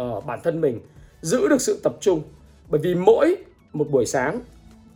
uh, 0.00 0.26
bản 0.26 0.40
thân 0.44 0.60
mình 0.60 0.80
giữ 1.20 1.48
được 1.48 1.60
sự 1.60 1.80
tập 1.82 1.96
trung. 2.00 2.22
Bởi 2.68 2.80
vì 2.80 2.94
mỗi 2.94 3.36
một 3.72 3.90
buổi 3.90 4.06
sáng 4.06 4.40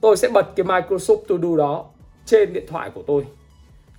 tôi 0.00 0.16
sẽ 0.16 0.28
bật 0.28 0.57
cái 0.57 0.66
Microsoft 0.66 1.25
To 1.28 1.37
Do 1.43 1.57
đó 1.57 1.85
trên 2.26 2.52
điện 2.52 2.64
thoại 2.69 2.90
của 2.95 3.02
tôi 3.07 3.26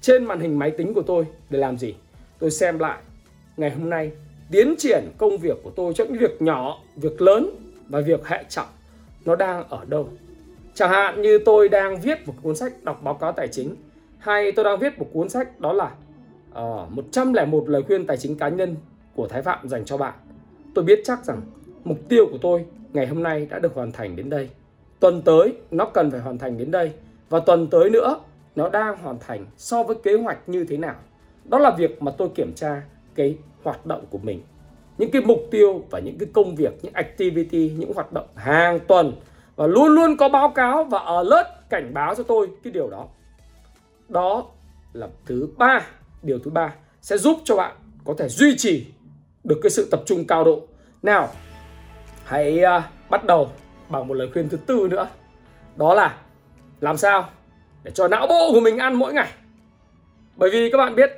trên 0.02 0.26
màn 0.26 0.40
hình 0.40 0.60
máy 0.60 0.72
tính 0.72 0.94
của 0.94 1.02
tôi 1.02 1.26
để 1.50 1.60
làm 1.60 1.78
gì? 1.78 1.96
Tôi 2.40 2.52
xem 2.52 2.80
lại 2.80 2.98
ngày 3.58 3.70
hôm 3.70 3.90
nay 3.90 4.12
tiến 4.52 4.76
triển 4.78 5.04
công 5.18 5.38
việc 5.38 5.58
của 5.64 5.72
tôi 5.76 5.94
trong 5.94 6.08
những 6.08 6.18
việc 6.18 6.42
nhỏ 6.42 6.80
việc 6.96 7.22
lớn 7.22 7.50
và 7.90 8.02
việc 8.02 8.28
hệ 8.28 8.44
trọng 8.50 8.68
nó 9.26 9.36
đang 9.36 9.70
ở 9.70 9.86
đâu. 9.86 10.10
Chẳng 10.74 10.90
hạn 10.90 11.22
như 11.22 11.40
tôi 11.46 11.70
đang 11.70 12.02
viết 12.02 12.28
một 12.28 12.34
cuốn 12.42 12.56
sách 12.56 12.84
đọc 12.84 13.04
báo 13.04 13.14
cáo 13.14 13.32
tài 13.32 13.48
chính 13.48 13.76
hay 14.18 14.52
tôi 14.52 14.66
đang 14.66 14.80
viết 14.80 15.00
một 15.00 15.08
cuốn 15.14 15.30
sách 15.30 15.60
đó 15.60 15.74
là 15.74 15.92
Ờ, 16.56 16.84
uh, 16.84 16.92
101 16.92 17.70
lời 17.70 17.84
khuyên 17.84 18.08
tài 18.08 18.18
chính 18.18 18.38
cá 18.38 18.50
nhân 18.50 18.76
của 19.16 19.28
Thái 19.28 19.42
Phạm 19.42 19.68
dành 19.68 19.86
cho 19.86 19.98
bạn. 19.98 20.14
Tôi 20.76 20.86
biết 20.86 21.02
chắc 21.04 21.26
rằng 21.26 21.42
mục 21.84 21.98
tiêu 22.10 22.26
của 22.32 22.38
tôi 22.42 22.66
ngày 22.94 23.08
hôm 23.08 23.24
nay 23.24 23.48
đã 23.50 23.60
được 23.60 23.76
hoàn 23.76 23.92
thành 23.92 24.16
đến 24.16 24.30
đây. 24.30 24.50
Tuần 25.00 25.22
tới 25.22 25.54
nó 25.72 25.86
cần 25.86 26.12
phải 26.12 26.20
hoàn 26.20 26.38
thành 26.38 26.58
đến 26.58 26.72
đây. 26.72 26.92
Và 27.30 27.40
tuần 27.40 27.68
tới 27.68 27.90
nữa 27.90 28.20
nó 28.56 28.70
đang 28.70 28.98
hoàn 28.98 29.18
thành 29.20 29.46
so 29.58 29.84
với 29.84 29.96
kế 30.04 30.14
hoạch 30.14 30.50
như 30.50 30.66
thế 30.70 30.78
nào. 30.78 30.96
Đó 31.46 31.60
là 31.60 31.72
việc 31.78 32.02
mà 32.02 32.12
tôi 32.12 32.30
kiểm 32.36 32.54
tra 32.56 32.82
cái 33.16 33.38
hoạt 33.64 33.86
động 33.86 34.06
của 34.10 34.20
mình. 34.24 34.42
Những 34.98 35.12
cái 35.12 35.22
mục 35.22 35.40
tiêu 35.52 35.84
và 35.90 36.00
những 36.00 36.18
cái 36.18 36.30
công 36.34 36.56
việc 36.56 36.74
những 36.82 36.94
activity 36.94 37.72
những 37.78 37.94
hoạt 37.94 38.14
động 38.14 38.28
hàng 38.36 38.80
tuần. 38.88 39.14
Và 39.56 39.68
luôn 39.68 39.88
luôn 39.88 40.18
có 40.18 40.30
báo 40.30 40.50
cáo 40.50 40.84
và 40.84 41.00
alert 41.00 41.48
cảnh 41.70 41.94
báo 41.94 42.16
cho 42.16 42.24
tôi 42.24 42.50
cái 42.64 42.74
điều 42.74 42.90
đó. 42.90 43.08
Đó 44.10 44.46
là 44.94 45.08
thứ 45.26 45.50
ba 45.58 45.82
điều 46.26 46.40
thứ 46.40 46.52
ba 46.52 46.74
sẽ 47.02 47.18
giúp 47.18 47.40
cho 47.44 47.56
bạn 47.56 47.76
có 48.06 48.14
thể 48.18 48.30
duy 48.30 48.58
trì 48.58 48.86
được 49.44 49.60
cái 49.64 49.70
sự 49.70 49.88
tập 49.92 50.02
trung 50.06 50.28
cao 50.28 50.44
độ. 50.44 50.62
Nào 51.04 51.30
hãy 52.26 52.62
uh, 52.78 52.84
bắt 53.10 53.26
đầu 53.26 53.52
bằng 53.90 54.08
một 54.08 54.14
lời 54.14 54.30
khuyên 54.34 54.50
thứ 54.50 54.58
tư 54.58 54.88
nữa. 54.90 55.08
Đó 55.76 55.94
là 55.94 56.18
làm 56.82 56.98
sao 56.98 57.30
để 57.84 57.92
cho 57.92 58.08
não 58.08 58.28
bộ 58.28 58.52
của 58.54 58.60
mình 58.60 58.78
ăn 58.78 58.94
mỗi 58.94 59.14
ngày. 59.14 59.32
Bởi 60.36 60.50
vì 60.50 60.70
các 60.72 60.78
bạn 60.78 60.96
biết 60.96 61.12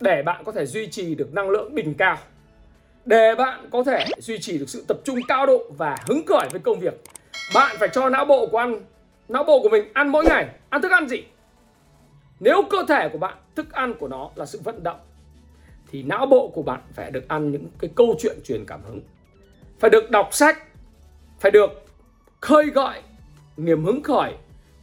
để 0.00 0.22
bạn 0.22 0.44
có 0.44 0.52
thể 0.52 0.66
duy 0.66 0.86
trì 0.86 1.14
được 1.14 1.32
năng 1.32 1.50
lượng 1.50 1.74
đỉnh 1.74 1.94
cao 1.94 2.18
để 3.04 3.34
bạn 3.38 3.68
có 3.70 3.84
thể 3.84 4.06
duy 4.18 4.38
trì 4.38 4.58
được 4.58 4.68
sự 4.68 4.84
tập 4.88 4.96
trung 5.04 5.18
cao 5.28 5.46
độ 5.46 5.64
và 5.76 5.96
hứng 6.08 6.26
khởi 6.26 6.48
với 6.50 6.60
công 6.60 6.80
việc 6.80 7.02
bạn 7.54 7.76
phải 7.78 7.88
cho 7.92 8.08
não 8.08 8.24
bộ 8.24 8.46
của 8.46 8.58
ăn 8.58 8.80
não 9.28 9.44
bộ 9.44 9.62
của 9.62 9.68
mình 9.68 9.84
ăn 9.92 10.08
mỗi 10.08 10.24
ngày. 10.24 10.48
Ăn 10.68 10.82
thức 10.82 10.92
ăn 10.92 11.08
gì? 11.08 11.24
Nếu 12.44 12.62
cơ 12.70 12.84
thể 12.88 13.08
của 13.08 13.18
bạn, 13.18 13.34
thức 13.54 13.72
ăn 13.72 13.94
của 13.98 14.08
nó 14.08 14.30
là 14.34 14.46
sự 14.46 14.60
vận 14.64 14.82
động, 14.82 15.00
thì 15.90 16.02
não 16.02 16.26
bộ 16.26 16.48
của 16.54 16.62
bạn 16.62 16.80
phải 16.92 17.10
được 17.10 17.28
ăn 17.28 17.50
những 17.50 17.66
cái 17.78 17.90
câu 17.94 18.14
chuyện 18.18 18.36
truyền 18.44 18.64
cảm 18.66 18.80
hứng. 18.82 19.00
Phải 19.78 19.90
được 19.90 20.10
đọc 20.10 20.28
sách, 20.32 20.58
phải 21.40 21.50
được 21.50 21.70
khơi 22.40 22.66
gợi 22.66 23.02
niềm 23.56 23.84
hứng 23.84 24.02
khởi 24.02 24.34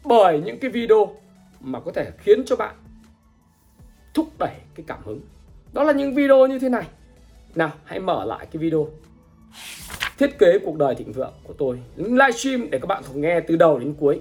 bởi 0.04 0.42
những 0.46 0.60
cái 0.60 0.72
video 0.72 1.16
mà 1.60 1.80
có 1.80 1.92
thể 1.92 2.12
khiến 2.18 2.46
cho 2.46 2.56
bạn 2.56 2.76
thúc 4.14 4.28
đẩy 4.40 4.54
cái 4.76 4.84
cảm 4.88 5.00
hứng. 5.06 5.22
Đó 5.74 5.84
là 5.84 5.94
những 5.94 6.16
video 6.16 6.48
như 6.48 6.60
thế 6.60 6.70
này. 6.70 6.88
Nào, 7.56 7.72
hãy 7.84 8.00
mở 8.00 8.26
lại 8.26 8.46
cái 8.52 8.60
video. 8.60 8.88
Thiết 10.18 10.40
kế 10.40 10.60
cuộc 10.60 10.78
đời 10.78 10.96
thịnh 10.96 11.12
vượng 11.12 11.34
của 11.44 11.54
tôi. 11.54 11.80
Những 11.96 12.18
livestream 12.18 12.70
để 12.70 12.80
các 12.80 12.86
bạn 12.88 13.04
cùng 13.08 13.22
nghe 13.22 13.40
từ 13.40 13.56
đầu 13.56 13.80
đến 13.80 13.96
cuối. 14.00 14.20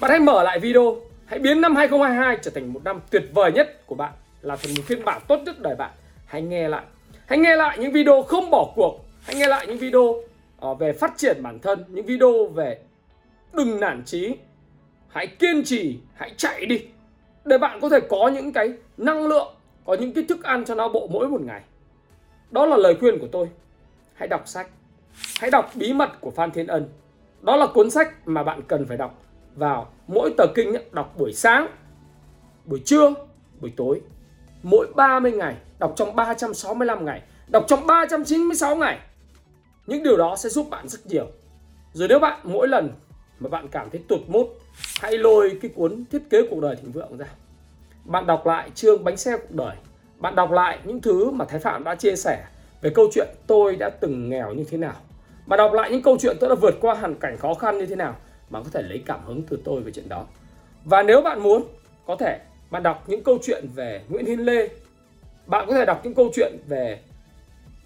Bạn 0.00 0.10
hãy 0.10 0.20
mở 0.20 0.42
lại 0.42 0.58
video 0.58 1.11
hãy 1.32 1.38
biến 1.38 1.60
năm 1.60 1.76
2022 1.76 2.38
trở 2.42 2.50
thành 2.50 2.72
một 2.72 2.84
năm 2.84 3.00
tuyệt 3.10 3.22
vời 3.34 3.52
nhất 3.52 3.86
của 3.86 3.94
bạn 3.94 4.12
là 4.42 4.56
thành 4.56 4.74
một 4.76 4.82
phiên 4.86 5.04
bản 5.04 5.22
tốt 5.28 5.40
nhất 5.44 5.60
đời 5.60 5.76
bạn. 5.76 5.90
Hãy 6.26 6.42
nghe 6.42 6.68
lại. 6.68 6.84
Hãy 7.26 7.38
nghe 7.38 7.56
lại 7.56 7.78
những 7.78 7.92
video 7.92 8.22
không 8.22 8.50
bỏ 8.50 8.72
cuộc. 8.76 9.04
Hãy 9.22 9.36
nghe 9.36 9.48
lại 9.48 9.66
những 9.66 9.78
video 9.78 10.02
uh, 10.02 10.78
về 10.78 10.92
phát 10.92 11.12
triển 11.16 11.42
bản 11.42 11.58
thân 11.58 11.84
những 11.88 12.06
video 12.06 12.46
về 12.46 12.78
đừng 13.52 13.80
nản 13.80 14.02
chí. 14.06 14.34
Hãy 15.08 15.26
kiên 15.26 15.62
trì 15.64 15.98
hãy 16.14 16.34
chạy 16.36 16.66
đi 16.66 16.80
để 17.44 17.58
bạn 17.58 17.80
có 17.80 17.88
thể 17.88 18.00
có 18.00 18.28
những 18.28 18.52
cái 18.52 18.72
năng 18.96 19.26
lượng 19.26 19.54
có 19.84 19.94
những 19.94 20.12
cái 20.12 20.24
thức 20.28 20.42
ăn 20.42 20.64
cho 20.64 20.74
não 20.74 20.88
bộ 20.88 21.08
mỗi 21.10 21.28
một 21.28 21.40
ngày. 21.40 21.60
Đó 22.50 22.66
là 22.66 22.76
lời 22.76 22.96
khuyên 23.00 23.18
của 23.18 23.28
tôi. 23.32 23.48
Hãy 24.14 24.28
đọc 24.28 24.48
sách. 24.48 24.68
Hãy 25.40 25.50
đọc 25.50 25.70
bí 25.74 25.92
mật 25.92 26.20
của 26.20 26.30
phan 26.30 26.50
thiên 26.50 26.66
ân. 26.66 26.88
Đó 27.40 27.56
là 27.56 27.66
cuốn 27.66 27.90
sách 27.90 28.28
mà 28.28 28.42
bạn 28.42 28.60
cần 28.68 28.86
phải 28.86 28.96
đọc 28.96 29.22
vào 29.56 29.92
mỗi 30.06 30.34
tờ 30.36 30.46
kinh 30.54 30.72
đọc 30.92 31.14
buổi 31.18 31.32
sáng, 31.32 31.66
buổi 32.64 32.82
trưa, 32.84 33.14
buổi 33.60 33.72
tối. 33.76 34.00
Mỗi 34.62 34.86
30 34.96 35.32
ngày, 35.32 35.56
đọc 35.78 35.92
trong 35.96 36.16
365 36.16 37.04
ngày, 37.04 37.22
đọc 37.48 37.64
trong 37.68 37.86
396 37.86 38.76
ngày. 38.76 38.98
Những 39.86 40.02
điều 40.02 40.16
đó 40.16 40.36
sẽ 40.36 40.48
giúp 40.48 40.66
bạn 40.70 40.88
rất 40.88 41.06
nhiều. 41.06 41.26
Rồi 41.92 42.08
nếu 42.08 42.18
bạn 42.18 42.40
mỗi 42.42 42.68
lần 42.68 42.90
mà 43.40 43.48
bạn 43.48 43.68
cảm 43.68 43.90
thấy 43.90 44.00
tụt 44.08 44.20
mút, 44.26 44.46
hãy 45.00 45.18
lôi 45.18 45.58
cái 45.62 45.70
cuốn 45.74 46.04
thiết 46.10 46.22
kế 46.30 46.42
cuộc 46.50 46.60
đời 46.60 46.76
thịnh 46.76 46.92
vượng 46.92 47.16
ra. 47.16 47.26
Bạn 48.04 48.26
đọc 48.26 48.46
lại 48.46 48.70
chương 48.74 49.04
bánh 49.04 49.16
xe 49.16 49.36
cuộc 49.36 49.54
đời. 49.54 49.76
Bạn 50.18 50.34
đọc 50.34 50.50
lại 50.50 50.78
những 50.84 51.00
thứ 51.00 51.30
mà 51.30 51.44
Thái 51.44 51.60
Phạm 51.60 51.84
đã 51.84 51.94
chia 51.94 52.16
sẻ 52.16 52.44
về 52.80 52.90
câu 52.90 53.08
chuyện 53.12 53.28
tôi 53.46 53.76
đã 53.76 53.90
từng 53.90 54.28
nghèo 54.28 54.54
như 54.54 54.64
thế 54.70 54.78
nào. 54.78 54.94
Bạn 55.46 55.58
đọc 55.58 55.72
lại 55.72 55.90
những 55.90 56.02
câu 56.02 56.16
chuyện 56.20 56.36
tôi 56.40 56.48
đã 56.48 56.54
vượt 56.54 56.74
qua 56.80 56.94
hoàn 56.94 57.14
cảnh 57.14 57.38
khó 57.38 57.54
khăn 57.54 57.78
như 57.78 57.86
thế 57.86 57.96
nào. 57.96 58.16
Bạn 58.52 58.64
có 58.64 58.70
thể 58.72 58.82
lấy 58.82 59.02
cảm 59.06 59.20
hứng 59.26 59.42
từ 59.48 59.58
tôi 59.64 59.80
về 59.80 59.92
chuyện 59.92 60.08
đó. 60.08 60.26
Và 60.84 61.02
nếu 61.02 61.22
bạn 61.22 61.42
muốn, 61.42 61.62
có 62.06 62.16
thể 62.16 62.38
bạn 62.70 62.82
đọc 62.82 63.04
những 63.06 63.24
câu 63.24 63.38
chuyện 63.42 63.64
về 63.74 64.02
Nguyễn 64.08 64.26
Hiến 64.26 64.38
Lê. 64.38 64.68
Bạn 65.46 65.66
có 65.68 65.74
thể 65.74 65.84
đọc 65.84 66.00
những 66.04 66.14
câu 66.14 66.30
chuyện 66.34 66.52
về 66.68 67.00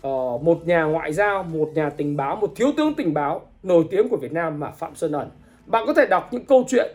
uh, 0.07 0.43
một 0.43 0.67
nhà 0.67 0.83
ngoại 0.83 1.13
giao, 1.13 1.43
một 1.43 1.71
nhà 1.75 1.91
tình 1.91 2.17
báo, 2.17 2.37
một 2.37 2.53
thiếu 2.57 2.73
tướng 2.77 2.95
tình 2.95 3.15
báo 3.15 3.47
nổi 3.63 3.85
tiếng 3.91 4.09
của 4.09 4.17
Việt 4.17 4.33
Nam 4.33 4.61
mà 4.61 4.71
Phạm 4.71 4.95
Xuân 4.95 5.13
Ẩn. 5.13 5.31
Bạn 5.67 5.85
có 5.87 5.95
thể 5.95 6.07
đọc 6.07 6.29
những 6.33 6.45
câu 6.45 6.65
chuyện 6.69 6.91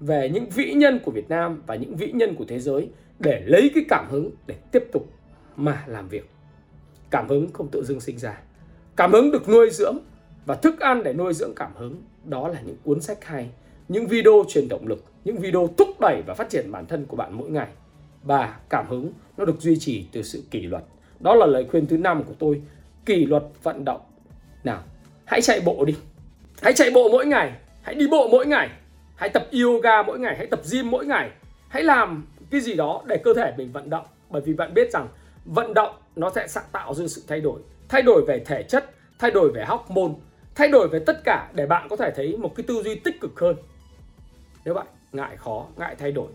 về 0.00 0.28
những 0.28 0.46
vĩ 0.50 0.72
nhân 0.72 1.00
của 1.04 1.10
Việt 1.10 1.28
Nam 1.28 1.62
và 1.66 1.74
những 1.74 1.96
vĩ 1.96 2.12
nhân 2.12 2.34
của 2.34 2.44
thế 2.48 2.58
giới 2.58 2.88
để 3.18 3.42
lấy 3.46 3.70
cái 3.74 3.84
cảm 3.88 4.06
hứng 4.10 4.30
để 4.46 4.54
tiếp 4.72 4.84
tục 4.92 5.06
mà 5.56 5.84
làm 5.86 6.08
việc. 6.08 6.30
Cảm 7.10 7.28
hứng 7.28 7.52
không 7.52 7.68
tự 7.68 7.84
dưng 7.84 8.00
sinh 8.00 8.18
ra. 8.18 8.40
Cảm 8.96 9.12
hứng 9.12 9.30
được 9.30 9.48
nuôi 9.48 9.70
dưỡng 9.70 9.96
và 10.46 10.54
thức 10.54 10.80
ăn 10.80 11.02
để 11.02 11.12
nuôi 11.12 11.34
dưỡng 11.34 11.54
cảm 11.56 11.70
hứng 11.76 12.02
đó 12.24 12.48
là 12.48 12.60
những 12.60 12.76
cuốn 12.84 13.00
sách 13.00 13.24
hay, 13.24 13.50
những 13.88 14.06
video 14.06 14.44
truyền 14.48 14.68
động 14.68 14.86
lực, 14.86 15.04
những 15.24 15.38
video 15.38 15.68
thúc 15.78 16.00
đẩy 16.00 16.22
và 16.26 16.34
phát 16.34 16.50
triển 16.50 16.72
bản 16.72 16.86
thân 16.86 17.06
của 17.06 17.16
bạn 17.16 17.32
mỗi 17.34 17.50
ngày. 17.50 17.68
Và 18.22 18.56
cảm 18.68 18.86
hứng 18.88 19.12
nó 19.36 19.44
được 19.44 19.60
duy 19.60 19.78
trì 19.78 20.06
từ 20.12 20.22
sự 20.22 20.42
kỷ 20.50 20.60
luật. 20.60 20.84
Đó 21.20 21.34
là 21.34 21.46
lời 21.46 21.66
khuyên 21.70 21.86
thứ 21.86 21.96
năm 21.96 22.24
của 22.24 22.34
tôi, 22.38 22.62
kỷ 23.06 23.26
luật 23.26 23.42
vận 23.62 23.84
động. 23.84 24.00
Nào, 24.64 24.82
hãy 25.24 25.42
chạy 25.42 25.60
bộ 25.60 25.84
đi. 25.84 25.96
Hãy 26.62 26.72
chạy 26.72 26.90
bộ 26.90 27.08
mỗi 27.08 27.26
ngày, 27.26 27.52
hãy 27.82 27.94
đi 27.94 28.06
bộ 28.10 28.28
mỗi 28.28 28.46
ngày, 28.46 28.70
hãy 29.16 29.28
tập 29.28 29.48
yoga 29.62 30.02
mỗi 30.02 30.18
ngày, 30.18 30.36
hãy 30.36 30.46
tập 30.46 30.60
gym 30.72 30.90
mỗi 30.90 31.06
ngày. 31.06 31.30
Hãy 31.68 31.82
làm 31.82 32.26
cái 32.50 32.60
gì 32.60 32.74
đó 32.74 33.02
để 33.06 33.16
cơ 33.16 33.34
thể 33.34 33.54
mình 33.56 33.72
vận 33.72 33.90
động 33.90 34.04
bởi 34.30 34.42
vì 34.42 34.54
bạn 34.54 34.74
biết 34.74 34.92
rằng 34.92 35.08
vận 35.44 35.74
động 35.74 35.94
nó 36.16 36.30
sẽ 36.34 36.46
tạo 36.72 36.94
ra 36.94 37.06
sự 37.08 37.22
thay 37.28 37.40
đổi 37.40 37.60
thay 37.88 38.02
đổi 38.02 38.24
về 38.28 38.42
thể 38.46 38.62
chất 38.62 38.90
thay 39.18 39.30
đổi 39.30 39.52
về 39.52 39.64
hormone 39.64 40.14
thay 40.54 40.68
đổi 40.68 40.88
về 40.88 40.98
tất 41.06 41.24
cả 41.24 41.50
để 41.54 41.66
bạn 41.66 41.88
có 41.88 41.96
thể 41.96 42.10
thấy 42.16 42.36
một 42.36 42.54
cái 42.56 42.64
tư 42.68 42.82
duy 42.84 42.94
tích 42.94 43.20
cực 43.20 43.40
hơn. 43.40 43.56
Nếu 44.64 44.74
bạn 44.74 44.86
ngại 45.12 45.36
khó, 45.36 45.66
ngại 45.76 45.96
thay 45.98 46.12
đổi, 46.12 46.28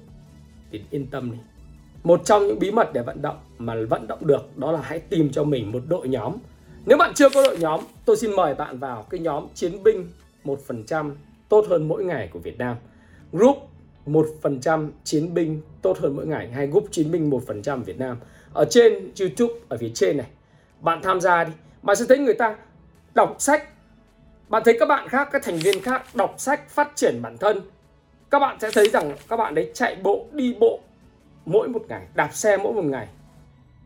thì 0.72 0.82
yên 0.90 1.08
tâm 1.08 1.32
đi. 1.32 1.38
Một 2.04 2.22
trong 2.26 2.48
những 2.48 2.60
bí 2.60 2.72
mật 2.72 2.94
để 2.94 3.02
vận 3.02 3.22
động, 3.22 3.38
mà 3.58 3.76
vận 3.90 4.08
động 4.08 4.28
được, 4.28 4.58
đó 4.58 4.72
là 4.72 4.82
hãy 4.82 5.00
tìm 5.00 5.30
cho 5.32 5.44
mình 5.44 5.72
một 5.72 5.84
đội 5.88 6.08
nhóm. 6.08 6.34
Nếu 6.86 6.98
bạn 6.98 7.14
chưa 7.16 7.30
có 7.30 7.44
đội 7.44 7.58
nhóm, 7.58 7.80
tôi 8.06 8.18
xin 8.18 8.32
mời 8.36 8.56
bạn 8.56 8.80
vào 8.80 9.04
cái 9.10 9.20
nhóm 9.20 9.48
chiến 9.54 9.84
binh 9.84 10.10
1% 10.44 11.12
tốt 11.50 11.66
hơn 11.70 11.88
mỗi 11.88 12.04
ngày 12.04 12.30
của 12.34 12.40
Việt 12.40 12.58
Nam. 12.58 12.76
Group 13.32 13.58
1% 14.06 14.90
chiến 15.04 15.34
binh 15.34 15.62
tốt 15.82 15.98
hơn 16.00 16.16
mỗi 16.16 16.28
ngày, 16.28 16.52
hay 16.52 16.68
group 16.68 16.88
chiến 16.92 17.12
binh 17.12 17.30
1% 17.30 17.84
Việt 17.84 18.00
Nam. 18.00 18.18
Ở 18.54 18.66
trên 18.70 18.94
YouTube, 19.20 19.54
ở 19.70 19.78
phía 19.78 19.92
trên 19.94 20.18
này. 20.18 20.28
Bạn 20.82 21.02
tham 21.04 21.22
gia 21.22 21.44
đi. 21.44 21.52
Bạn 21.82 21.96
sẽ 21.96 22.06
thấy 22.10 22.18
người 22.18 22.34
ta 22.34 22.56
đọc 23.16 23.36
sách 23.40 23.64
bạn 24.50 24.62
thấy 24.66 24.78
các 24.80 24.86
bạn 24.86 25.10
khác, 25.10 25.30
các 25.32 25.44
thành 25.44 25.58
viên 25.58 25.82
khác 25.82 26.04
đọc 26.14 26.36
sách, 26.38 26.70
phát 26.70 26.92
triển 26.96 27.22
bản 27.22 27.38
thân. 27.38 27.62
Các 28.30 28.40
bạn 28.40 28.58
sẽ 28.60 28.70
thấy 28.74 28.90
rằng 28.90 29.16
các 29.30 29.38
bạn 29.38 29.56
đấy 29.56 29.72
chạy 29.74 29.96
bộ, 30.04 30.26
đi 30.32 30.56
bộ 30.60 30.80
mỗi 31.46 31.68
một 31.68 31.82
ngày, 31.90 32.02
đạp 32.16 32.30
xe 32.34 32.58
mỗi 32.58 32.74
một 32.74 32.86
ngày 32.86 33.08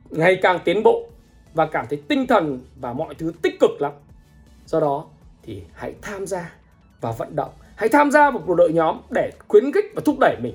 ngày 0.10 0.40
càng 0.42 0.60
tiến 0.66 0.84
bộ 0.84 1.08
và 1.54 1.66
cảm 1.66 1.86
thấy 1.90 2.02
tinh 2.08 2.28
thần 2.28 2.60
và 2.80 2.94
mọi 2.94 3.16
thứ 3.16 3.34
tích 3.42 3.60
cực 3.60 3.82
lắm. 3.82 3.92
Do 4.66 4.80
đó 4.80 5.06
thì 5.44 5.62
hãy 5.74 5.96
tham 6.02 6.28
gia 6.28 6.54
và 7.02 7.12
vận 7.12 7.36
động. 7.36 7.50
Hãy 7.76 7.90
tham 7.90 8.12
gia 8.12 8.32
vào 8.32 8.42
một 8.48 8.56
đội 8.56 8.74
nhóm 8.74 9.02
để 9.16 9.32
khuyến 9.48 9.72
khích 9.72 9.86
và 9.96 10.02
thúc 10.06 10.16
đẩy 10.20 10.36
mình. 10.42 10.54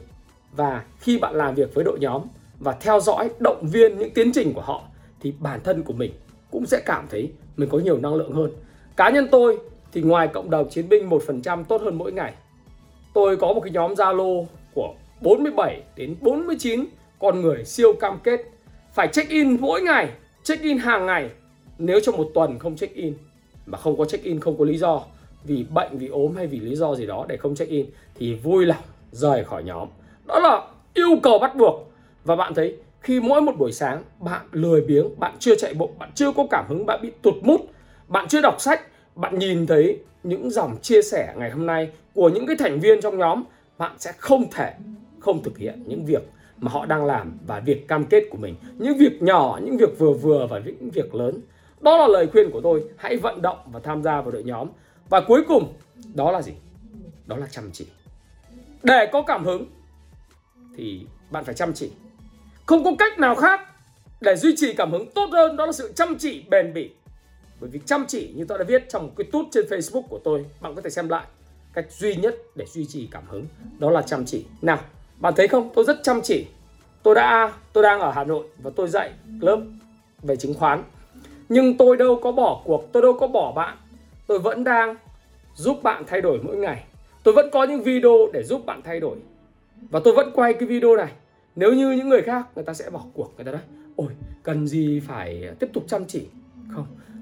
Và 0.52 0.84
khi 0.98 1.18
bạn 1.18 1.34
làm 1.34 1.54
việc 1.54 1.74
với 1.74 1.84
đội 1.84 1.98
nhóm 2.00 2.22
và 2.58 2.72
theo 2.72 3.00
dõi 3.00 3.30
động 3.38 3.66
viên 3.66 3.98
những 3.98 4.10
tiến 4.14 4.32
trình 4.32 4.52
của 4.54 4.60
họ, 4.60 4.82
thì 5.20 5.34
bản 5.40 5.60
thân 5.64 5.82
của 5.82 5.92
mình 5.92 6.12
cũng 6.50 6.66
sẽ 6.66 6.82
cảm 6.86 7.06
thấy 7.10 7.32
mình 7.56 7.68
có 7.68 7.78
nhiều 7.78 7.98
năng 7.98 8.14
lượng 8.14 8.32
hơn. 8.32 8.50
Cá 8.96 9.10
nhân 9.10 9.28
tôi 9.30 9.58
thì 9.96 10.02
ngoài 10.02 10.28
cộng 10.28 10.50
đồng 10.50 10.70
chiến 10.70 10.88
binh 10.88 11.08
1% 11.08 11.64
tốt 11.64 11.82
hơn 11.82 11.98
mỗi 11.98 12.12
ngày. 12.12 12.32
Tôi 13.14 13.36
có 13.36 13.52
một 13.52 13.60
cái 13.60 13.70
nhóm 13.70 13.94
Zalo 13.94 14.44
của 14.74 14.94
47 15.20 15.82
đến 15.96 16.16
49 16.20 16.84
con 17.18 17.40
người 17.40 17.64
siêu 17.64 17.92
cam 18.00 18.18
kết 18.24 18.40
phải 18.94 19.08
check 19.08 19.30
in 19.30 19.56
mỗi 19.60 19.82
ngày, 19.82 20.08
check 20.42 20.62
in 20.62 20.78
hàng 20.78 21.06
ngày. 21.06 21.30
Nếu 21.78 22.00
trong 22.00 22.16
một 22.16 22.30
tuần 22.34 22.58
không 22.58 22.76
check 22.76 22.94
in, 22.94 23.14
mà 23.66 23.78
không 23.78 23.98
có 23.98 24.04
check 24.04 24.24
in 24.24 24.40
không 24.40 24.58
có 24.58 24.64
lý 24.64 24.78
do, 24.78 25.02
vì 25.44 25.66
bệnh, 25.74 25.98
vì 25.98 26.08
ốm 26.08 26.36
hay 26.36 26.46
vì 26.46 26.60
lý 26.60 26.76
do 26.76 26.94
gì 26.94 27.06
đó 27.06 27.24
để 27.28 27.36
không 27.36 27.54
check 27.54 27.70
in, 27.70 27.86
thì 28.14 28.34
vui 28.34 28.66
lòng 28.66 28.82
rời 29.12 29.44
khỏi 29.44 29.64
nhóm. 29.64 29.88
Đó 30.26 30.38
là 30.38 30.62
yêu 30.94 31.16
cầu 31.22 31.38
bắt 31.38 31.56
buộc. 31.56 31.92
Và 32.24 32.36
bạn 32.36 32.54
thấy, 32.54 32.76
khi 33.00 33.20
mỗi 33.20 33.40
một 33.40 33.52
buổi 33.58 33.72
sáng 33.72 34.02
bạn 34.20 34.46
lười 34.52 34.80
biếng, 34.80 35.20
bạn 35.20 35.34
chưa 35.38 35.56
chạy 35.56 35.74
bộ, 35.74 35.90
bạn 35.98 36.10
chưa 36.14 36.32
có 36.32 36.46
cảm 36.50 36.64
hứng, 36.68 36.86
bạn 36.86 37.00
bị 37.02 37.10
tụt 37.22 37.34
mút 37.42 37.60
bạn 38.08 38.28
chưa 38.28 38.40
đọc 38.40 38.60
sách 38.60 38.80
bạn 39.16 39.38
nhìn 39.38 39.66
thấy 39.66 39.98
những 40.22 40.50
dòng 40.50 40.76
chia 40.82 41.02
sẻ 41.02 41.34
ngày 41.36 41.50
hôm 41.50 41.66
nay 41.66 41.90
của 42.14 42.28
những 42.28 42.46
cái 42.46 42.56
thành 42.56 42.80
viên 42.80 43.00
trong 43.00 43.18
nhóm, 43.18 43.42
bạn 43.78 43.92
sẽ 43.98 44.12
không 44.18 44.50
thể 44.50 44.74
không 45.20 45.42
thực 45.42 45.58
hiện 45.58 45.82
những 45.86 46.04
việc 46.04 46.22
mà 46.58 46.70
họ 46.70 46.86
đang 46.86 47.04
làm 47.04 47.38
và 47.46 47.60
việc 47.60 47.88
cam 47.88 48.04
kết 48.04 48.24
của 48.30 48.38
mình. 48.38 48.54
Những 48.78 48.98
việc 48.98 49.22
nhỏ, 49.22 49.60
những 49.64 49.76
việc 49.76 49.98
vừa 49.98 50.12
vừa 50.12 50.46
và 50.50 50.60
những 50.64 50.90
việc 50.90 51.14
lớn. 51.14 51.40
Đó 51.80 51.96
là 51.96 52.06
lời 52.06 52.26
khuyên 52.32 52.50
của 52.50 52.60
tôi, 52.60 52.84
hãy 52.96 53.16
vận 53.16 53.42
động 53.42 53.58
và 53.72 53.80
tham 53.80 54.02
gia 54.02 54.20
vào 54.20 54.30
đội 54.30 54.42
nhóm. 54.42 54.68
Và 55.08 55.20
cuối 55.20 55.44
cùng, 55.48 55.72
đó 56.14 56.30
là 56.30 56.42
gì? 56.42 56.52
Đó 57.26 57.36
là 57.36 57.46
chăm 57.50 57.70
chỉ. 57.72 57.86
Để 58.82 59.08
có 59.12 59.22
cảm 59.22 59.44
hứng, 59.44 59.66
thì 60.76 61.06
bạn 61.30 61.44
phải 61.44 61.54
chăm 61.54 61.72
chỉ. 61.72 61.90
Không 62.66 62.84
có 62.84 62.92
cách 62.98 63.18
nào 63.18 63.34
khác 63.34 63.60
để 64.20 64.36
duy 64.36 64.56
trì 64.56 64.72
cảm 64.72 64.92
hứng 64.92 65.10
tốt 65.14 65.28
hơn, 65.32 65.56
đó 65.56 65.66
là 65.66 65.72
sự 65.72 65.92
chăm 65.94 66.16
chỉ 66.18 66.44
bền 66.50 66.74
bỉ 66.74 66.90
bởi 67.60 67.70
vì 67.70 67.80
chăm 67.86 68.04
chỉ 68.08 68.32
như 68.36 68.44
tôi 68.44 68.58
đã 68.58 68.64
viết 68.64 68.88
trong 68.88 69.06
một 69.06 69.12
cái 69.16 69.26
tút 69.32 69.46
trên 69.52 69.64
Facebook 69.66 70.02
của 70.02 70.20
tôi, 70.24 70.44
bạn 70.60 70.74
có 70.74 70.82
thể 70.82 70.90
xem 70.90 71.08
lại 71.08 71.26
cách 71.74 71.86
duy 71.90 72.16
nhất 72.16 72.36
để 72.54 72.64
duy 72.66 72.86
trì 72.86 73.08
cảm 73.10 73.22
hứng. 73.28 73.46
Đó 73.78 73.90
là 73.90 74.02
chăm 74.02 74.24
chỉ. 74.24 74.44
Nào, 74.62 74.78
bạn 75.18 75.34
thấy 75.36 75.48
không? 75.48 75.70
Tôi 75.74 75.84
rất 75.84 76.02
chăm 76.02 76.20
chỉ. 76.22 76.46
Tôi 77.02 77.14
đã, 77.14 77.52
tôi 77.72 77.82
đang 77.82 78.00
ở 78.00 78.10
Hà 78.10 78.24
Nội 78.24 78.46
và 78.62 78.70
tôi 78.76 78.88
dạy 78.88 79.12
lớp 79.40 79.60
về 80.22 80.36
chứng 80.36 80.54
khoán. 80.54 80.84
Nhưng 81.48 81.76
tôi 81.76 81.96
đâu 81.96 82.20
có 82.22 82.32
bỏ 82.32 82.62
cuộc, 82.64 82.92
tôi 82.92 83.02
đâu 83.02 83.12
có 83.20 83.26
bỏ 83.26 83.52
bạn. 83.52 83.76
Tôi 84.26 84.38
vẫn 84.38 84.64
đang 84.64 84.96
giúp 85.54 85.82
bạn 85.82 86.04
thay 86.06 86.20
đổi 86.20 86.40
mỗi 86.42 86.56
ngày. 86.56 86.84
Tôi 87.22 87.34
vẫn 87.34 87.50
có 87.52 87.64
những 87.64 87.82
video 87.82 88.16
để 88.32 88.42
giúp 88.42 88.66
bạn 88.66 88.82
thay 88.84 89.00
đổi. 89.00 89.16
Và 89.90 90.00
tôi 90.04 90.14
vẫn 90.14 90.30
quay 90.34 90.54
cái 90.54 90.68
video 90.68 90.96
này. 90.96 91.12
Nếu 91.56 91.72
như 91.72 91.90
những 91.90 92.08
người 92.08 92.22
khác, 92.22 92.46
người 92.54 92.64
ta 92.64 92.74
sẽ 92.74 92.90
bỏ 92.90 93.02
cuộc, 93.14 93.32
người 93.36 93.44
ta 93.44 93.52
nói, 93.52 93.60
ôi, 93.96 94.08
cần 94.42 94.66
gì 94.66 95.00
phải 95.00 95.48
tiếp 95.58 95.70
tục 95.72 95.84
chăm 95.88 96.04
chỉ? 96.04 96.26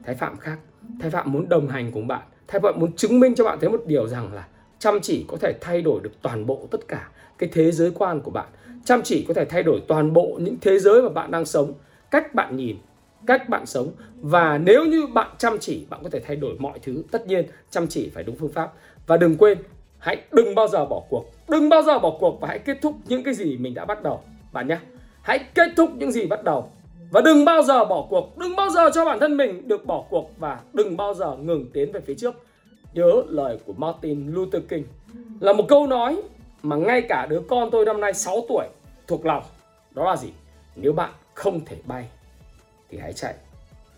Thái 0.06 0.14
phạm 0.14 0.36
khác. 0.36 0.58
Thái 1.00 1.10
phạm 1.10 1.32
muốn 1.32 1.48
đồng 1.48 1.68
hành 1.68 1.92
cùng 1.92 2.06
bạn. 2.06 2.22
Thái 2.48 2.60
phạm 2.60 2.74
muốn 2.80 2.92
chứng 2.92 3.20
minh 3.20 3.34
cho 3.34 3.44
bạn 3.44 3.58
thấy 3.60 3.70
một 3.70 3.82
điều 3.86 4.06
rằng 4.06 4.32
là 4.32 4.46
chăm 4.78 5.00
chỉ 5.00 5.24
có 5.28 5.36
thể 5.36 5.52
thay 5.60 5.82
đổi 5.82 6.00
được 6.00 6.12
toàn 6.22 6.46
bộ 6.46 6.68
tất 6.70 6.88
cả 6.88 7.08
cái 7.38 7.48
thế 7.52 7.72
giới 7.72 7.90
quan 7.90 8.20
của 8.20 8.30
bạn. 8.30 8.46
Chăm 8.84 9.02
chỉ 9.02 9.24
có 9.28 9.34
thể 9.34 9.44
thay 9.44 9.62
đổi 9.62 9.82
toàn 9.88 10.12
bộ 10.12 10.38
những 10.42 10.56
thế 10.60 10.78
giới 10.78 11.02
mà 11.02 11.08
bạn 11.08 11.30
đang 11.30 11.44
sống. 11.44 11.72
Cách 12.10 12.34
bạn 12.34 12.56
nhìn, 12.56 12.76
cách 13.26 13.48
bạn 13.48 13.66
sống. 13.66 13.88
Và 14.20 14.58
nếu 14.58 14.84
như 14.84 15.06
bạn 15.06 15.30
chăm 15.38 15.58
chỉ, 15.60 15.86
bạn 15.90 16.00
có 16.02 16.10
thể 16.10 16.20
thay 16.20 16.36
đổi 16.36 16.56
mọi 16.58 16.78
thứ. 16.82 17.02
Tất 17.10 17.26
nhiên, 17.26 17.46
chăm 17.70 17.86
chỉ 17.86 18.10
phải 18.14 18.24
đúng 18.24 18.36
phương 18.36 18.52
pháp. 18.52 18.72
Và 19.06 19.16
đừng 19.16 19.36
quên, 19.36 19.58
hãy 19.98 20.22
đừng 20.32 20.54
bao 20.54 20.68
giờ 20.68 20.86
bỏ 20.86 21.02
cuộc. 21.08 21.24
Đừng 21.48 21.68
bao 21.68 21.82
giờ 21.82 21.98
bỏ 21.98 22.16
cuộc 22.20 22.40
và 22.40 22.48
hãy 22.48 22.58
kết 22.58 22.78
thúc 22.82 22.94
những 23.08 23.22
cái 23.22 23.34
gì 23.34 23.56
mình 23.56 23.74
đã 23.74 23.84
bắt 23.84 24.02
đầu. 24.02 24.20
Bạn 24.52 24.68
nhé. 24.68 24.78
Hãy 25.22 25.38
kết 25.54 25.68
thúc 25.76 25.90
những 25.96 26.12
gì 26.12 26.26
bắt 26.26 26.44
đầu 26.44 26.70
và 27.14 27.20
đừng 27.20 27.44
bao 27.44 27.62
giờ 27.62 27.84
bỏ 27.84 28.06
cuộc, 28.10 28.38
đừng 28.38 28.56
bao 28.56 28.70
giờ 28.70 28.90
cho 28.94 29.04
bản 29.04 29.20
thân 29.20 29.36
mình 29.36 29.68
được 29.68 29.86
bỏ 29.86 30.04
cuộc 30.10 30.30
và 30.38 30.60
đừng 30.72 30.96
bao 30.96 31.14
giờ 31.14 31.36
ngừng 31.36 31.70
tiến 31.72 31.92
về 31.92 32.00
phía 32.00 32.14
trước. 32.14 32.34
Nhớ 32.94 33.22
lời 33.28 33.58
của 33.66 33.72
Martin 33.72 34.32
Luther 34.32 34.62
King 34.68 34.84
là 35.40 35.52
một 35.52 35.64
câu 35.68 35.86
nói 35.86 36.22
mà 36.62 36.76
ngay 36.76 37.02
cả 37.08 37.26
đứa 37.30 37.40
con 37.48 37.70
tôi 37.70 37.84
năm 37.84 38.00
nay 38.00 38.14
6 38.14 38.44
tuổi 38.48 38.66
thuộc 39.06 39.26
lòng. 39.26 39.42
Đó 39.90 40.04
là 40.04 40.16
gì? 40.16 40.28
Nếu 40.76 40.92
bạn 40.92 41.10
không 41.34 41.64
thể 41.64 41.76
bay 41.84 42.08
thì 42.90 42.98
hãy 42.98 43.12
chạy. 43.12 43.34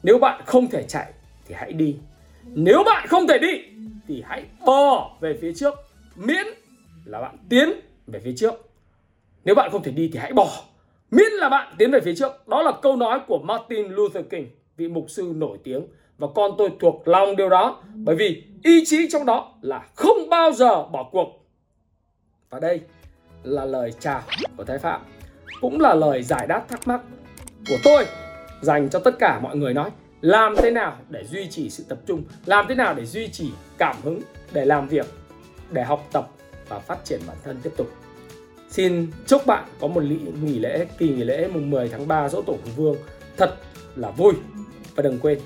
Nếu 0.02 0.18
bạn 0.18 0.42
không 0.46 0.66
thể 0.66 0.82
chạy 0.82 1.12
thì 1.48 1.54
hãy 1.58 1.72
đi. 1.72 1.96
Nếu 2.44 2.82
bạn 2.84 3.06
không 3.08 3.26
thể 3.26 3.38
đi 3.38 3.62
thì 4.08 4.22
hãy 4.26 4.44
bò 4.66 5.10
về 5.20 5.38
phía 5.40 5.52
trước, 5.54 5.74
miễn 6.16 6.46
là 7.04 7.20
bạn 7.20 7.36
tiến 7.48 7.72
về 8.06 8.20
phía 8.24 8.34
trước. 8.36 8.54
Nếu 9.44 9.54
bạn 9.54 9.70
không 9.72 9.82
thể 9.82 9.92
đi 9.92 10.10
thì 10.12 10.18
hãy 10.18 10.32
bỏ 10.32 10.48
miễn 11.10 11.32
là 11.32 11.48
bạn 11.48 11.74
tiến 11.78 11.90
về 11.90 12.00
phía 12.00 12.14
trước. 12.14 12.48
Đó 12.48 12.62
là 12.62 12.72
câu 12.82 12.96
nói 12.96 13.20
của 13.26 13.38
Martin 13.38 13.86
Luther 13.86 14.24
King, 14.30 14.46
vị 14.76 14.88
mục 14.88 15.04
sư 15.08 15.32
nổi 15.36 15.58
tiếng. 15.64 15.86
Và 16.18 16.26
con 16.34 16.50
tôi 16.58 16.70
thuộc 16.80 17.08
lòng 17.08 17.36
điều 17.36 17.48
đó, 17.48 17.82
bởi 17.94 18.16
vì 18.16 18.44
ý 18.62 18.84
chí 18.86 19.08
trong 19.10 19.26
đó 19.26 19.52
là 19.62 19.86
không 19.94 20.28
bao 20.30 20.52
giờ 20.52 20.82
bỏ 20.82 21.08
cuộc. 21.12 21.46
Và 22.50 22.60
đây 22.60 22.80
là 23.42 23.64
lời 23.64 23.92
chào 24.00 24.22
của 24.56 24.64
Thái 24.64 24.78
Phạm, 24.78 25.00
Cũng 25.60 25.80
là 25.80 25.94
lời 25.94 26.22
giải 26.22 26.46
đáp 26.46 26.64
thắc 26.68 26.88
mắc 26.88 27.00
của 27.68 27.76
tôi 27.84 28.06
Dành 28.60 28.88
cho 28.88 28.98
tất 28.98 29.18
cả 29.18 29.40
mọi 29.40 29.56
người 29.56 29.74
nói, 29.74 29.90
Làm 30.20 30.54
thế 30.56 30.70
nào 30.70 30.96
để 31.08 31.24
duy 31.24 31.48
trì 31.50 31.70
sự 31.70 31.84
tập 31.88 31.98
trung, 32.06 32.24
Làm 32.46 32.66
thế 32.68 32.74
nào 32.74 32.94
để 32.94 33.06
duy 33.06 33.28
trì 33.28 33.50
cảm 33.78 33.96
hứng, 34.02 34.20
Để 34.52 34.64
làm 34.64 34.88
việc, 34.88 35.06
Để 35.70 35.82
học 35.82 36.08
tập 36.12 36.28
và 36.68 36.78
phát 36.78 37.04
triển 37.04 37.20
bản 37.26 37.36
thân 37.44 37.60
tiếp 37.62 37.70
tục. 37.76 37.86
Xin 38.70 39.10
chúc 39.26 39.46
bạn 39.46 39.64
có 39.80 39.86
một 39.88 40.00
lĩ- 40.00 40.18
nghỉ 40.42 40.58
lễ, 40.58 40.86
kỳ 40.98 41.08
nghỉ 41.08 41.24
lễ 41.24 41.48
mùng 41.48 41.70
10 41.70 41.88
tháng 41.88 42.08
3 42.08 42.28
dỗ 42.28 42.42
tổ 42.42 42.52
Hùng 42.52 42.72
Vương. 42.76 42.96
Thật 43.36 43.56
là 43.96 44.10
vui. 44.10 44.34
Và 44.94 45.02
đừng 45.02 45.18
quên, 45.18 45.38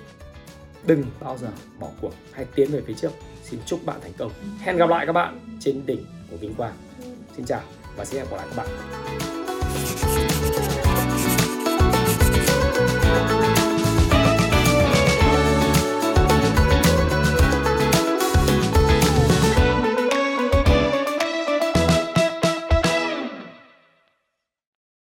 đừng 0.87 1.05
bao 1.21 1.39
giờ 1.39 1.49
bỏ 1.79 1.89
cuộc 2.01 2.13
hay 2.33 2.45
tiến 2.55 2.71
về 2.71 2.81
phía 2.87 2.95
trước. 2.95 3.11
Xin 3.45 3.61
chúc 3.67 3.85
bạn 3.85 4.01
thành 4.03 4.13
công. 4.19 4.33
Hẹn 4.61 4.77
gặp 4.77 4.89
lại 4.89 5.07
các 5.07 5.13
bạn 5.13 5.41
trên 5.61 5.87
đỉnh 5.87 6.05
của 6.31 6.37
vinh 6.37 6.55
quang. 6.55 6.75
Xin 7.37 7.45
chào 7.47 7.61
và 7.97 8.05
xin 8.05 8.21
hẹn 8.21 8.31
gặp 8.31 8.37
lại 8.37 8.47
các 8.51 8.57
bạn. 8.57 9.30